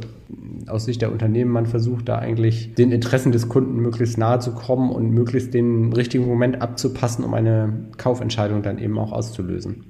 aus 0.67 0.85
Sicht 0.85 1.01
der 1.01 1.11
Unternehmen 1.11 1.51
man 1.51 1.65
versucht, 1.65 2.07
da 2.09 2.17
eigentlich 2.17 2.73
den 2.75 2.91
Interessen 2.91 3.31
des 3.31 3.49
Kunden 3.49 3.77
möglichst 3.77 4.17
nahe 4.17 4.39
zu 4.39 4.53
kommen 4.53 4.91
und 4.91 5.11
möglichst 5.11 5.53
den 5.53 5.93
richtigen 5.93 6.27
Moment 6.27 6.61
abzupassen, 6.61 7.23
um 7.23 7.33
eine 7.33 7.87
Kaufentscheidung 7.97 8.61
dann 8.61 8.77
eben 8.77 8.97
auch 8.97 9.11
auszulösen. 9.11 9.85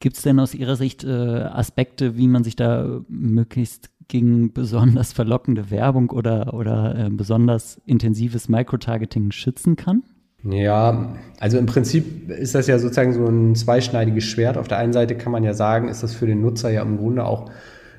Gibt 0.00 0.16
es 0.16 0.22
denn 0.22 0.40
aus 0.40 0.54
Ihrer 0.54 0.76
Sicht 0.76 1.04
äh, 1.04 1.08
Aspekte, 1.08 2.16
wie 2.16 2.26
man 2.26 2.42
sich 2.42 2.56
da 2.56 3.02
möglichst 3.08 3.90
gegen 4.08 4.52
besonders 4.52 5.12
verlockende 5.12 5.70
Werbung 5.70 6.10
oder, 6.10 6.54
oder 6.54 6.96
äh, 6.96 7.10
besonders 7.10 7.80
intensives 7.84 8.48
Microtargeting 8.48 9.30
schützen 9.30 9.76
kann? 9.76 10.02
Ja, 10.42 11.16
also 11.38 11.58
im 11.58 11.66
Prinzip 11.66 12.30
ist 12.30 12.54
das 12.54 12.66
ja 12.66 12.78
sozusagen 12.78 13.12
so 13.12 13.26
ein 13.26 13.54
zweischneidiges 13.54 14.24
Schwert. 14.24 14.56
Auf 14.56 14.68
der 14.68 14.78
einen 14.78 14.92
Seite 14.92 15.14
kann 15.14 15.32
man 15.32 15.44
ja 15.44 15.52
sagen, 15.52 15.88
ist 15.88 16.02
das 16.02 16.14
für 16.14 16.26
den 16.26 16.40
Nutzer 16.40 16.70
ja 16.70 16.82
im 16.82 16.96
Grunde 16.96 17.24
auch 17.24 17.50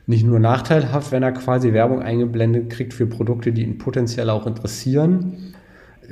nicht 0.08 0.26
nur 0.26 0.40
nachteilhaft, 0.40 1.12
wenn 1.12 1.22
er 1.22 1.32
quasi 1.34 1.74
Werbung 1.74 2.02
eingeblendet 2.02 2.72
kriegt 2.72 2.94
für 2.94 3.06
Produkte, 3.06 3.54
die 3.54 3.64
ihn 3.64 3.78
potenziell 3.78 4.30
auch 4.32 4.48
interessieren, 4.48 5.54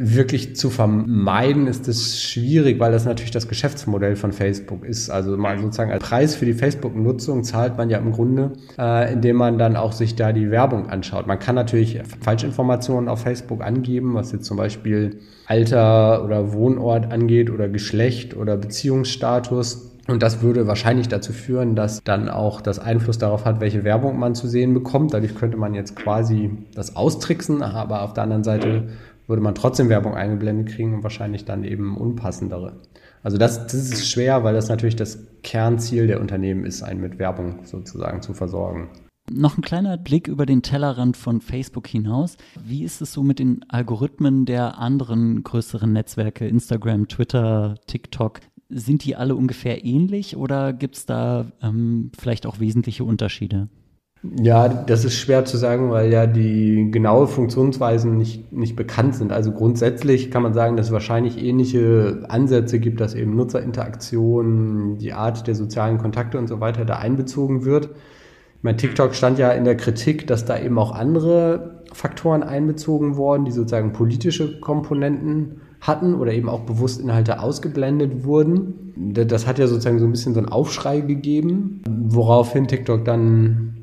wirklich 0.01 0.55
zu 0.55 0.69
vermeiden, 0.69 1.67
ist 1.67 1.88
es 1.89 2.21
schwierig, 2.23 2.79
weil 2.79 2.93
das 2.93 3.03
natürlich 3.03 3.31
das 3.31 3.49
Geschäftsmodell 3.49 4.15
von 4.15 4.31
Facebook 4.31 4.85
ist. 4.85 5.09
Also 5.09 5.35
mal 5.35 5.59
sozusagen 5.59 5.91
als 5.91 6.03
Preis 6.03 6.35
für 6.35 6.45
die 6.45 6.53
Facebook-Nutzung 6.53 7.43
zahlt 7.43 7.77
man 7.77 7.89
ja 7.89 7.97
im 7.97 8.13
Grunde, 8.13 8.53
äh, 8.77 9.12
indem 9.12 9.35
man 9.35 9.57
dann 9.57 9.75
auch 9.75 9.91
sich 9.91 10.15
da 10.15 10.31
die 10.31 10.51
Werbung 10.51 10.89
anschaut. 10.89 11.27
Man 11.27 11.38
kann 11.38 11.55
natürlich 11.55 11.99
Falschinformationen 12.21 13.09
auf 13.09 13.21
Facebook 13.23 13.62
angeben, 13.62 14.13
was 14.13 14.31
jetzt 14.31 14.45
zum 14.45 14.55
Beispiel 14.55 15.19
Alter 15.47 16.23
oder 16.23 16.53
Wohnort 16.53 17.12
angeht 17.12 17.49
oder 17.49 17.67
Geschlecht 17.67 18.38
oder 18.38 18.55
Beziehungsstatus 18.55 19.97
Und 20.07 20.23
das 20.23 20.41
würde 20.41 20.65
wahrscheinlich 20.65 21.07
dazu 21.07 21.33
führen, 21.33 21.75
dass 21.75 22.01
dann 22.03 22.29
auch 22.29 22.62
das 22.62 22.79
Einfluss 22.79 23.17
darauf 23.17 23.45
hat, 23.45 23.59
welche 23.59 23.83
Werbung 23.83 24.17
man 24.17 24.33
zu 24.33 24.47
sehen 24.47 24.73
bekommt. 24.73 25.13
Dadurch 25.13 25.35
könnte 25.35 25.57
man 25.57 25.73
jetzt 25.73 25.95
quasi 25.95 26.51
das 26.73 26.95
austricksen, 26.95 27.62
aber 27.62 28.01
auf 28.01 28.13
der 28.13 28.23
anderen 28.23 28.43
Seite 28.43 28.88
würde 29.30 29.44
man 29.44 29.56
trotzdem 29.56 29.89
Werbung 29.89 30.15
eingeblendet 30.15 30.76
kriegen 30.76 30.96
und 30.96 31.04
wahrscheinlich 31.04 31.46
dann 31.46 31.63
eben 31.63 31.96
unpassendere. 31.96 32.82
Also 33.22 33.38
das, 33.38 33.68
das 33.68 33.76
ist 33.76 34.10
schwer, 34.10 34.44
weil 34.44 34.56
das 34.56 34.70
natürlich 34.70 34.96
das 34.96 35.20
Kernziel 35.44 36.08
der 36.08 36.20
Unternehmen 36.20 36.65
ist, 36.65 36.82
einen 36.82 37.00
mit 37.00 37.20
Werbung 37.20 37.60
sozusagen 37.63 38.22
zu 38.22 38.34
versorgen. 38.34 38.89
Noch 39.32 39.58
ein 39.58 39.62
kleiner 39.62 39.98
Blick 39.98 40.28
über 40.28 40.48
den 40.48 40.63
Tellerrand 40.63 41.15
von 41.15 41.42
Facebook 41.42 41.86
hinaus. 41.86 42.38
Wie 42.63 42.84
ist 42.84 43.02
es 43.02 43.13
so 43.13 43.22
mit 43.22 43.38
den 43.38 43.63
Algorithmen 43.70 44.46
der 44.46 44.80
anderen 44.80 45.44
größeren 45.44 45.94
Netzwerke, 45.94 46.48
Instagram, 46.48 47.08
Twitter, 47.08 47.76
TikTok? 47.86 48.39
Sind 48.70 49.06
die 49.06 49.15
alle 49.15 49.36
ungefähr 49.36 49.86
ähnlich 49.86 50.36
oder 50.36 50.74
gibt 50.74 50.96
es 50.96 51.06
da 51.06 51.52
ähm, 51.62 52.12
vielleicht 52.18 52.48
auch 52.48 52.60
wesentliche 52.60 53.04
Unterschiede? 53.04 53.68
Ja, 54.21 54.67
das 54.67 55.05
ist 55.05 55.15
schwer 55.15 55.45
zu 55.45 55.55
sagen, 55.55 55.91
weil 55.91 56.12
ja 56.12 56.27
die 56.27 56.91
genaue 56.91 57.27
Funktionsweisen 57.27 58.17
nicht, 58.17 58.51
nicht 58.51 58.75
bekannt 58.75 59.15
sind. 59.15 59.32
Also 59.32 59.53
grundsätzlich 59.53 60.29
kann 60.29 60.43
man 60.43 60.53
sagen, 60.53 60.75
dass 60.75 60.88
es 60.88 60.91
wahrscheinlich 60.91 61.41
ähnliche 61.41 62.25
Ansätze 62.27 62.79
gibt, 62.79 62.99
dass 62.99 63.15
eben 63.15 63.36
Nutzerinteraktion, 63.38 64.97
die 64.97 65.13
Art 65.13 65.47
der 65.47 65.55
sozialen 65.55 65.99
Kontakte 65.99 66.38
und 66.38 66.47
so 66.47 66.60
weiter 66.60 66.84
da 66.84 66.97
einbezogen 66.97 67.63
wird. 67.63 67.91
Mein 68.62 68.77
TikTok 68.77 69.15
stand 69.15 69.39
ja 69.39 69.51
in 69.51 69.63
der 69.63 69.77
Kritik, 69.77 70.27
dass 70.27 70.43
da 70.43 70.60
eben 70.60 70.77
auch 70.79 70.91
andere 70.91 71.86
Faktoren 71.93 72.43
einbezogen 72.43 73.15
wurden, 73.15 73.45
die 73.45 73.51
sozusagen 73.51 73.93
politische 73.93 74.60
Komponenten 74.60 75.62
hatten 75.79 76.13
oder 76.13 76.34
eben 76.34 76.49
auch 76.49 76.62
bewusst 76.62 76.99
Inhalte 76.99 77.39
ausgeblendet 77.39 78.25
wurden. 78.25 78.93
Das 78.97 79.47
hat 79.47 79.60
ja 79.60 79.67
sozusagen 79.67 79.99
so 79.99 80.05
ein 80.05 80.12
bisschen 80.12 80.34
so 80.34 80.41
einen 80.41 80.49
Aufschrei 80.49 80.99
gegeben, 80.99 81.82
woraufhin 81.88 82.67
TikTok 82.67 83.05
dann 83.05 83.79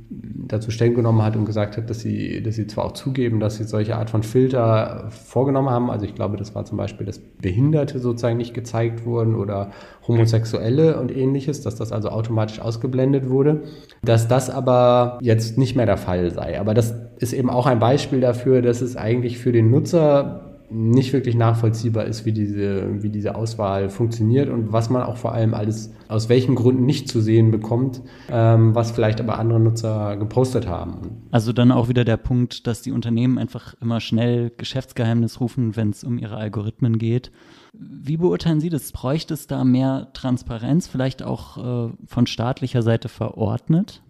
dazu 0.49 0.71
Stellung 0.71 0.95
genommen 0.95 1.23
hat 1.23 1.37
und 1.37 1.45
gesagt 1.45 1.77
hat, 1.77 1.91
dass 1.91 2.01
sie, 2.01 2.43
dass 2.43 2.55
sie 2.55 2.67
zwar 2.67 2.85
auch 2.85 2.93
zugeben, 2.93 3.41
dass 3.41 3.57
sie 3.57 3.65
solche 3.65 3.97
Art 3.97 4.11
von 4.11 4.23
Filter 4.23 5.09
vorgenommen 5.11 5.71
haben. 5.71 5.91
Also 5.91 6.07
ich 6.07 6.15
glaube, 6.15 6.37
das 6.37 6.55
war 6.55 6.65
zum 6.65 6.79
Beispiel, 6.79 7.07
dass 7.07 7.19
Behinderte 7.19 7.99
sozusagen 7.99 8.37
nicht 8.37 8.55
gezeigt 8.55 9.05
wurden 9.05 9.35
oder 9.35 9.71
Homosexuelle 10.07 11.01
und 11.01 11.15
ähnliches, 11.15 11.63
dass 11.63 11.77
das 11.77 11.93
also 11.93 12.11
automatisch 12.11 12.61
ausgeblendet 12.61 13.29
wurde. 13.29 13.63
Dass 14.03 14.29
das 14.29 14.51
aber 14.51 15.19
jetzt 15.21 15.59
nicht 15.59 15.77
mehr 15.77 15.87
der 15.87 15.97
Fall 15.97 16.31
sei. 16.31 16.61
Aber 16.61 16.75
das 16.75 16.95
ist 17.19 17.33
eben 17.33 17.51
auch 17.51 17.67
ein 17.67 17.79
Beispiel 17.79 18.21
dafür, 18.21 18.63
dass 18.63 18.81
es 18.81 18.97
eigentlich 18.97 19.39
für 19.39 19.53
den 19.53 19.71
Nutzer 19.71 20.46
nicht 20.71 21.13
wirklich 21.13 21.35
nachvollziehbar 21.35 22.05
ist, 22.05 22.25
wie 22.25 22.33
diese, 22.33 23.03
wie 23.03 23.11
diese 23.11 23.35
Auswahl 23.35 23.89
funktioniert 23.89 24.49
und 24.49 24.73
was 24.73 24.91
man 24.91 25.03
auch 25.03 25.17
vor 25.17 25.33
allem 25.33 25.55
alles 25.55 25.93
aus 26.09 26.29
welchen 26.29 26.55
Gründen 26.55 26.87
nicht 26.87 27.09
zu 27.09 27.21
sehen 27.21 27.51
bekommt, 27.51 28.03
ähm, 28.31 28.75
was 28.75 28.91
vielleicht 28.91 29.21
aber 29.21 29.39
andere 29.39 29.61
Nutzer 29.61 30.17
gepostet 30.17 30.67
haben. 30.67 31.23
Also 31.31 31.53
dann 31.53 31.73
auch 31.73 31.89
wieder 31.89 32.05
der 32.05 32.17
Punkt, 32.17 32.67
dass 32.67 32.83
die 32.83 32.93
Unternehmen 32.93 33.39
einfach 33.39 33.75
immer 33.81 34.01
schnell 34.01 34.53
Geschäftsgeheimnis 34.57 35.41
rufen, 35.41 35.77
wenn 35.77 35.91
es 35.91 36.05
um 36.05 36.19
ihre 36.19 36.37
Algorithmen 36.37 36.99
geht. 36.99 37.33
Wie 37.73 38.17
beurteilen 38.17 38.61
Sie 38.61 38.71
das? 38.71 38.93
Bräuchte 38.93 39.35
es 39.35 39.47
da 39.47 39.65
mehr 39.65 40.09
Transparenz, 40.15 40.87
vielleicht 40.87 41.23
auch 41.23 41.89
äh, 41.89 41.93
von 42.07 42.27
staatlicher 42.27 42.83
Seite 42.83 43.09
verordnet? 43.09 44.03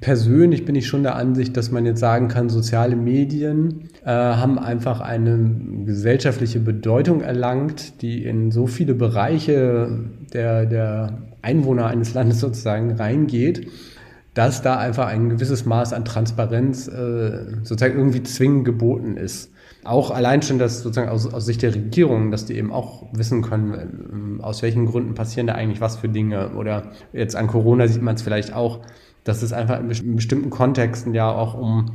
Persönlich 0.00 0.64
bin 0.64 0.74
ich 0.74 0.86
schon 0.86 1.02
der 1.02 1.16
Ansicht, 1.16 1.56
dass 1.56 1.70
man 1.70 1.84
jetzt 1.84 2.00
sagen 2.00 2.28
kann, 2.28 2.48
soziale 2.48 2.96
Medien 2.96 3.90
äh, 4.04 4.10
haben 4.10 4.58
einfach 4.58 5.00
eine 5.00 5.50
gesellschaftliche 5.84 6.60
Bedeutung 6.60 7.20
erlangt, 7.20 8.00
die 8.02 8.24
in 8.24 8.50
so 8.50 8.66
viele 8.66 8.94
Bereiche 8.94 9.98
der, 10.32 10.66
der 10.66 11.18
Einwohner 11.42 11.86
eines 11.86 12.14
Landes 12.14 12.40
sozusagen 12.40 12.92
reingeht, 12.92 13.66
dass 14.34 14.62
da 14.62 14.78
einfach 14.78 15.06
ein 15.06 15.28
gewisses 15.28 15.66
Maß 15.66 15.92
an 15.92 16.04
Transparenz 16.04 16.86
äh, 16.88 17.46
sozusagen 17.62 17.98
irgendwie 17.98 18.22
zwingend 18.22 18.64
geboten 18.64 19.16
ist. 19.16 19.50
Auch 19.82 20.10
allein 20.10 20.42
schon 20.42 20.58
das 20.58 20.82
sozusagen 20.82 21.08
aus, 21.08 21.32
aus 21.32 21.46
Sicht 21.46 21.62
der 21.62 21.74
Regierung, 21.74 22.30
dass 22.30 22.44
die 22.44 22.56
eben 22.56 22.70
auch 22.70 23.06
wissen 23.12 23.42
können, 23.42 24.38
äh, 24.38 24.42
aus 24.42 24.62
welchen 24.62 24.86
Gründen 24.86 25.14
passieren 25.14 25.46
da 25.46 25.54
eigentlich 25.54 25.80
was 25.80 25.96
für 25.96 26.08
Dinge. 26.08 26.50
Oder 26.50 26.92
jetzt 27.12 27.34
an 27.34 27.46
Corona 27.48 27.88
sieht 27.88 28.02
man 28.02 28.14
es 28.14 28.22
vielleicht 28.22 28.54
auch, 28.54 28.80
dass 29.24 29.42
es 29.42 29.52
einfach 29.52 29.80
in 29.80 30.16
bestimmten 30.16 30.50
Kontexten 30.50 31.14
ja 31.14 31.30
auch 31.30 31.54
um 31.54 31.86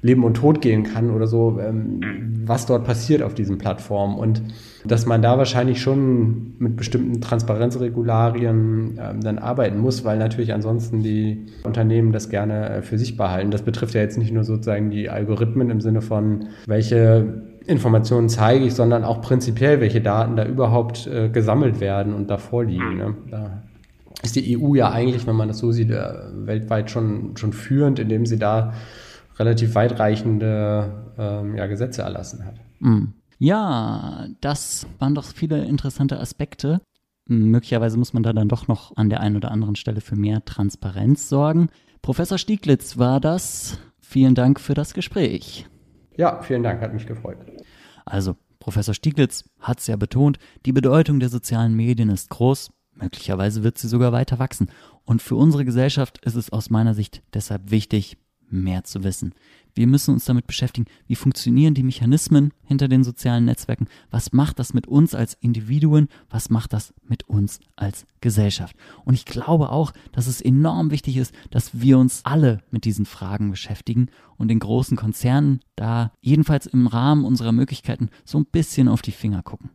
Leben 0.00 0.22
und 0.22 0.34
Tod 0.34 0.60
gehen 0.60 0.84
kann 0.84 1.10
oder 1.10 1.26
so, 1.26 1.58
ähm, 1.60 2.00
was 2.44 2.66
dort 2.66 2.84
passiert 2.84 3.22
auf 3.22 3.34
diesen 3.34 3.58
Plattformen. 3.58 4.16
Und 4.16 4.42
dass 4.84 5.06
man 5.06 5.22
da 5.22 5.38
wahrscheinlich 5.38 5.80
schon 5.82 6.54
mit 6.58 6.76
bestimmten 6.76 7.20
Transparenzregularien 7.20 8.98
ähm, 9.00 9.20
dann 9.20 9.38
arbeiten 9.38 9.78
muss, 9.78 10.04
weil 10.04 10.18
natürlich 10.18 10.54
ansonsten 10.54 11.02
die 11.02 11.46
Unternehmen 11.64 12.12
das 12.12 12.28
gerne 12.28 12.70
äh, 12.70 12.82
für 12.82 12.96
sich 12.96 13.16
behalten. 13.16 13.50
Das 13.50 13.62
betrifft 13.62 13.94
ja 13.94 14.00
jetzt 14.00 14.18
nicht 14.18 14.32
nur 14.32 14.44
sozusagen 14.44 14.90
die 14.90 15.10
Algorithmen 15.10 15.68
im 15.70 15.80
Sinne 15.80 16.00
von, 16.00 16.48
welche 16.66 17.42
Informationen 17.66 18.28
zeige 18.28 18.64
ich, 18.64 18.74
sondern 18.74 19.04
auch 19.04 19.20
prinzipiell, 19.20 19.80
welche 19.80 20.00
Daten 20.00 20.36
da 20.36 20.44
überhaupt 20.46 21.08
äh, 21.08 21.28
gesammelt 21.28 21.80
werden 21.80 22.14
und 22.14 22.30
da 22.30 22.38
vorliegen. 22.38 22.96
Ne? 22.96 23.14
Da 23.30 23.62
ist 24.22 24.36
die 24.36 24.58
EU 24.58 24.74
ja 24.74 24.90
eigentlich, 24.90 25.26
wenn 25.26 25.36
man 25.36 25.48
das 25.48 25.58
so 25.58 25.72
sieht, 25.72 25.90
äh, 25.90 26.12
weltweit 26.32 26.90
schon, 26.90 27.36
schon 27.36 27.52
führend, 27.52 27.98
indem 27.98 28.26
sie 28.26 28.38
da 28.38 28.74
relativ 29.38 29.74
weitreichende 29.74 31.12
ähm, 31.18 31.56
ja, 31.56 31.66
Gesetze 31.66 32.02
erlassen 32.02 32.44
hat. 32.44 32.56
Mm. 32.80 33.14
Ja, 33.40 34.26
das 34.40 34.86
waren 34.98 35.14
doch 35.14 35.24
viele 35.24 35.64
interessante 35.64 36.18
Aspekte. 36.18 36.80
Möglicherweise 37.26 37.96
muss 37.96 38.12
man 38.12 38.24
da 38.24 38.32
dann 38.32 38.48
doch 38.48 38.66
noch 38.66 38.96
an 38.96 39.10
der 39.10 39.20
einen 39.20 39.36
oder 39.36 39.52
anderen 39.52 39.76
Stelle 39.76 40.00
für 40.00 40.16
mehr 40.16 40.44
Transparenz 40.44 41.28
sorgen. 41.28 41.68
Professor 42.02 42.38
Stieglitz 42.38 42.98
war 42.98 43.20
das. 43.20 43.78
Vielen 44.00 44.34
Dank 44.34 44.58
für 44.58 44.74
das 44.74 44.94
Gespräch. 44.94 45.66
Ja, 46.16 46.40
vielen 46.42 46.64
Dank, 46.64 46.80
hat 46.80 46.94
mich 46.94 47.06
gefreut. 47.06 47.36
Also, 48.04 48.34
Professor 48.58 48.94
Stieglitz 48.94 49.44
hat 49.60 49.78
es 49.78 49.86
ja 49.86 49.96
betont, 49.96 50.38
die 50.66 50.72
Bedeutung 50.72 51.20
der 51.20 51.28
sozialen 51.28 51.74
Medien 51.74 52.08
ist 52.08 52.30
groß, 52.30 52.70
Möglicherweise 53.00 53.62
wird 53.62 53.78
sie 53.78 53.88
sogar 53.88 54.12
weiter 54.12 54.38
wachsen. 54.38 54.70
Und 55.04 55.22
für 55.22 55.36
unsere 55.36 55.64
Gesellschaft 55.64 56.18
ist 56.24 56.34
es 56.34 56.50
aus 56.50 56.70
meiner 56.70 56.94
Sicht 56.94 57.22
deshalb 57.32 57.70
wichtig, 57.70 58.18
mehr 58.50 58.84
zu 58.84 59.04
wissen. 59.04 59.34
Wir 59.74 59.86
müssen 59.86 60.14
uns 60.14 60.24
damit 60.24 60.46
beschäftigen, 60.46 60.86
wie 61.06 61.14
funktionieren 61.14 61.74
die 61.74 61.82
Mechanismen 61.82 62.52
hinter 62.64 62.88
den 62.88 63.04
sozialen 63.04 63.44
Netzwerken, 63.44 63.86
was 64.10 64.32
macht 64.32 64.58
das 64.58 64.74
mit 64.74 64.88
uns 64.88 65.14
als 65.14 65.34
Individuen, 65.34 66.08
was 66.30 66.50
macht 66.50 66.72
das 66.72 66.94
mit 67.06 67.28
uns 67.28 67.60
als 67.76 68.06
Gesellschaft. 68.20 68.74
Und 69.04 69.14
ich 69.14 69.24
glaube 69.24 69.70
auch, 69.70 69.92
dass 70.12 70.26
es 70.26 70.40
enorm 70.40 70.90
wichtig 70.90 71.16
ist, 71.16 71.32
dass 71.50 71.80
wir 71.80 71.98
uns 71.98 72.22
alle 72.24 72.62
mit 72.70 72.84
diesen 72.84 73.06
Fragen 73.06 73.50
beschäftigen 73.50 74.08
und 74.36 74.48
den 74.48 74.58
großen 74.58 74.96
Konzernen 74.96 75.60
da 75.76 76.12
jedenfalls 76.20 76.66
im 76.66 76.86
Rahmen 76.86 77.24
unserer 77.24 77.52
Möglichkeiten 77.52 78.08
so 78.24 78.38
ein 78.38 78.46
bisschen 78.46 78.88
auf 78.88 79.02
die 79.02 79.12
Finger 79.12 79.42
gucken. 79.42 79.70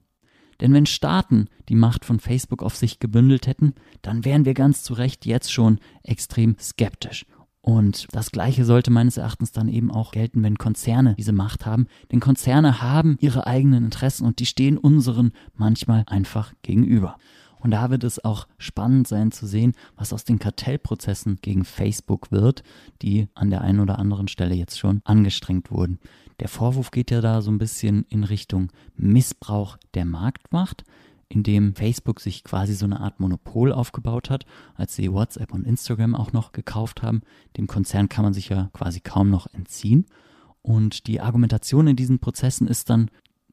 Denn 0.62 0.74
wenn 0.74 0.86
Staaten 0.86 1.48
die 1.70 1.76
Macht 1.76 2.06
von 2.06 2.20
Facebook 2.20 2.63
auf 2.63 2.76
sich 2.76 3.00
gebündelt 3.00 3.48
hätten, 3.48 3.74
dann 4.02 4.26
wären 4.26 4.46
wir 4.46 4.54
ganz 4.54 4.84
zu 4.84 4.94
Recht 4.94 5.26
jetzt 5.26 5.52
schon 5.52 5.80
extrem 6.04 6.56
skeptisch. 6.60 7.26
Und 7.66 8.08
das 8.12 8.32
Gleiche 8.32 8.66
sollte 8.66 8.92
meines 8.92 9.16
Erachtens 9.16 9.54
dann 9.54 9.70
eben 9.70 9.89
auch 9.89 10.12
gelten, 10.12 10.44
wenn 10.44 10.58
Konzerne 10.58 11.16
diese 11.18 11.32
Macht 11.32 11.66
haben. 11.66 11.88
Denn 12.12 12.20
Konzerne 12.20 12.82
haben 12.82 13.16
ihre 13.22 13.48
eigenen 13.48 13.86
Interessen 13.86 14.26
und 14.26 14.39
die 14.39 14.46
stehen 14.46 14.78
unseren 14.78 15.32
manchmal 15.56 16.04
einfach 16.08 16.52
gegenüber. 16.62 17.16
Und 17.63 17.72
da 17.72 17.89
wird 17.89 18.04
es 18.04 18.24
auch 18.24 18.48
spannend 18.58 19.08
sein 19.08 19.32
zu 19.32 19.48
sehen, 19.48 19.72
was 19.96 20.12
aus 20.12 20.26
den 20.26 20.38
Kartellprozessen 20.38 21.38
gegen 21.42 21.63
Facebook 21.63 22.30
wird, 22.30 22.63
die 23.02 23.30
an 23.34 23.50
der 23.50 23.62
einen 23.62 23.80
oder 23.80 23.98
anderen 23.98 24.28
Stelle 24.28 24.56
jetzt 24.56 24.78
schon 24.78 25.02
angestrengt 25.06 25.72
wurden. 25.72 26.00
Der 26.39 26.48
Vorwurf 26.48 26.91
geht 26.91 27.12
ja 27.12 27.22
da 27.22 27.41
so 27.41 27.52
ein 27.52 27.58
bisschen 27.58 28.06
in 28.10 28.24
Richtung 28.24 28.72
Missbrauch 28.96 29.78
der 29.93 30.06
Marktmacht, 30.06 30.84
indem 31.30 31.76
Facebook 31.76 32.19
sich 32.19 32.43
quasi 32.43 32.74
so 32.74 32.86
eine 32.86 33.00
Art 33.00 33.19
Monopol 33.19 33.72
aufgebaut 33.72 34.30
hat, 34.30 34.46
als 34.76 34.96
sie 34.96 35.12
WhatsApp 35.12 35.54
und 35.54 35.65
Instagram 35.65 36.15
auch 36.15 36.34
noch 36.34 36.52
gekauft 36.52 37.02
haben. 37.02 37.22
Dem 37.58 37.67
Konzern 37.67 38.10
kann 38.10 38.24
man 38.24 38.34
sich 38.34 38.50
ja 38.50 38.69
quasi 38.74 39.00
kaum 39.00 39.30
noch 39.30 39.48
entziehen. 39.54 40.06
Und 40.62 41.08
die 41.08 41.22
Argumentation 41.22 41.88
in 41.88 41.96
diesen 41.96 42.19
Prozessen 42.19 42.67
ist 42.67 42.89
dann, 42.89 43.10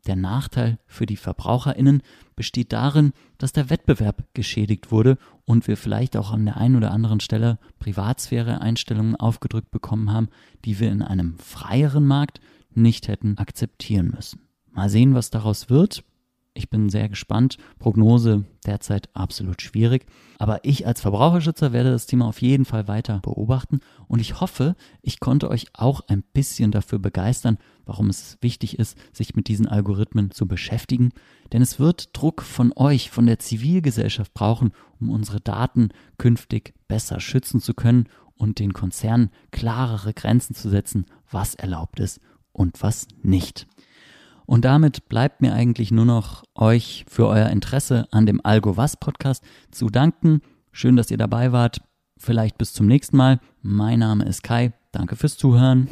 der 0.06 0.16
Nachteil 0.16 0.78
für 0.86 1.04
die 1.04 1.16
Verbraucherinnen 1.16 2.02
besteht 2.34 2.72
darin, 2.72 3.12
dass 3.36 3.52
der 3.52 3.68
Wettbewerb 3.68 4.24
geschädigt 4.32 4.90
wurde 4.90 5.18
und 5.44 5.68
wir 5.68 5.76
vielleicht 5.76 6.16
auch 6.16 6.32
an 6.32 6.46
der 6.46 6.56
einen 6.56 6.76
oder 6.76 6.90
anderen 6.90 7.20
Stelle 7.20 7.58
Privatsphäre-Einstellungen 7.80 9.16
aufgedrückt 9.16 9.70
bekommen 9.70 10.10
haben, 10.10 10.28
die 10.64 10.80
wir 10.80 10.90
in 10.90 11.02
einem 11.02 11.38
freieren 11.38 12.06
Markt 12.06 12.40
nicht 12.74 13.08
hätten 13.08 13.38
akzeptieren 13.38 14.12
müssen. 14.14 14.40
Mal 14.72 14.88
sehen, 14.88 15.14
was 15.14 15.30
daraus 15.30 15.68
wird. 15.68 16.04
Ich 16.52 16.68
bin 16.68 16.90
sehr 16.90 17.08
gespannt. 17.08 17.58
Prognose 17.78 18.44
derzeit 18.66 19.08
absolut 19.14 19.62
schwierig. 19.62 20.06
Aber 20.38 20.64
ich 20.64 20.86
als 20.86 21.00
Verbraucherschützer 21.00 21.72
werde 21.72 21.92
das 21.92 22.06
Thema 22.06 22.26
auf 22.26 22.42
jeden 22.42 22.64
Fall 22.64 22.88
weiter 22.88 23.20
beobachten. 23.20 23.80
Und 24.08 24.20
ich 24.20 24.40
hoffe, 24.40 24.74
ich 25.00 25.20
konnte 25.20 25.48
euch 25.48 25.66
auch 25.74 26.00
ein 26.08 26.22
bisschen 26.32 26.72
dafür 26.72 26.98
begeistern, 26.98 27.58
warum 27.84 28.10
es 28.10 28.36
wichtig 28.40 28.78
ist, 28.78 28.98
sich 29.12 29.36
mit 29.36 29.46
diesen 29.46 29.68
Algorithmen 29.68 30.32
zu 30.32 30.46
beschäftigen. 30.46 31.10
Denn 31.52 31.62
es 31.62 31.78
wird 31.78 32.10
Druck 32.14 32.42
von 32.42 32.72
euch, 32.74 33.10
von 33.10 33.26
der 33.26 33.38
Zivilgesellschaft 33.38 34.34
brauchen, 34.34 34.72
um 35.00 35.08
unsere 35.08 35.40
Daten 35.40 35.90
künftig 36.18 36.74
besser 36.88 37.20
schützen 37.20 37.60
zu 37.60 37.74
können 37.74 38.08
und 38.34 38.58
den 38.58 38.72
Konzernen 38.72 39.30
klarere 39.52 40.14
Grenzen 40.14 40.54
zu 40.54 40.68
setzen, 40.68 41.06
was 41.30 41.54
erlaubt 41.54 42.00
ist 42.00 42.20
und 42.60 42.82
was 42.82 43.08
nicht. 43.22 43.66
Und 44.44 44.66
damit 44.66 45.08
bleibt 45.08 45.40
mir 45.40 45.54
eigentlich 45.54 45.90
nur 45.90 46.04
noch 46.04 46.44
euch 46.54 47.06
für 47.08 47.26
euer 47.26 47.48
Interesse 47.48 48.06
an 48.10 48.26
dem 48.26 48.44
Algo 48.44 48.76
Was 48.76 48.98
Podcast 48.98 49.42
zu 49.70 49.88
danken. 49.88 50.42
Schön, 50.70 50.96
dass 50.96 51.10
ihr 51.10 51.16
dabei 51.16 51.52
wart. 51.52 51.80
Vielleicht 52.18 52.58
bis 52.58 52.74
zum 52.74 52.86
nächsten 52.86 53.16
Mal. 53.16 53.40
Mein 53.62 54.00
Name 54.00 54.24
ist 54.24 54.42
Kai. 54.42 54.74
Danke 54.92 55.16
fürs 55.16 55.38
Zuhören. 55.38 55.88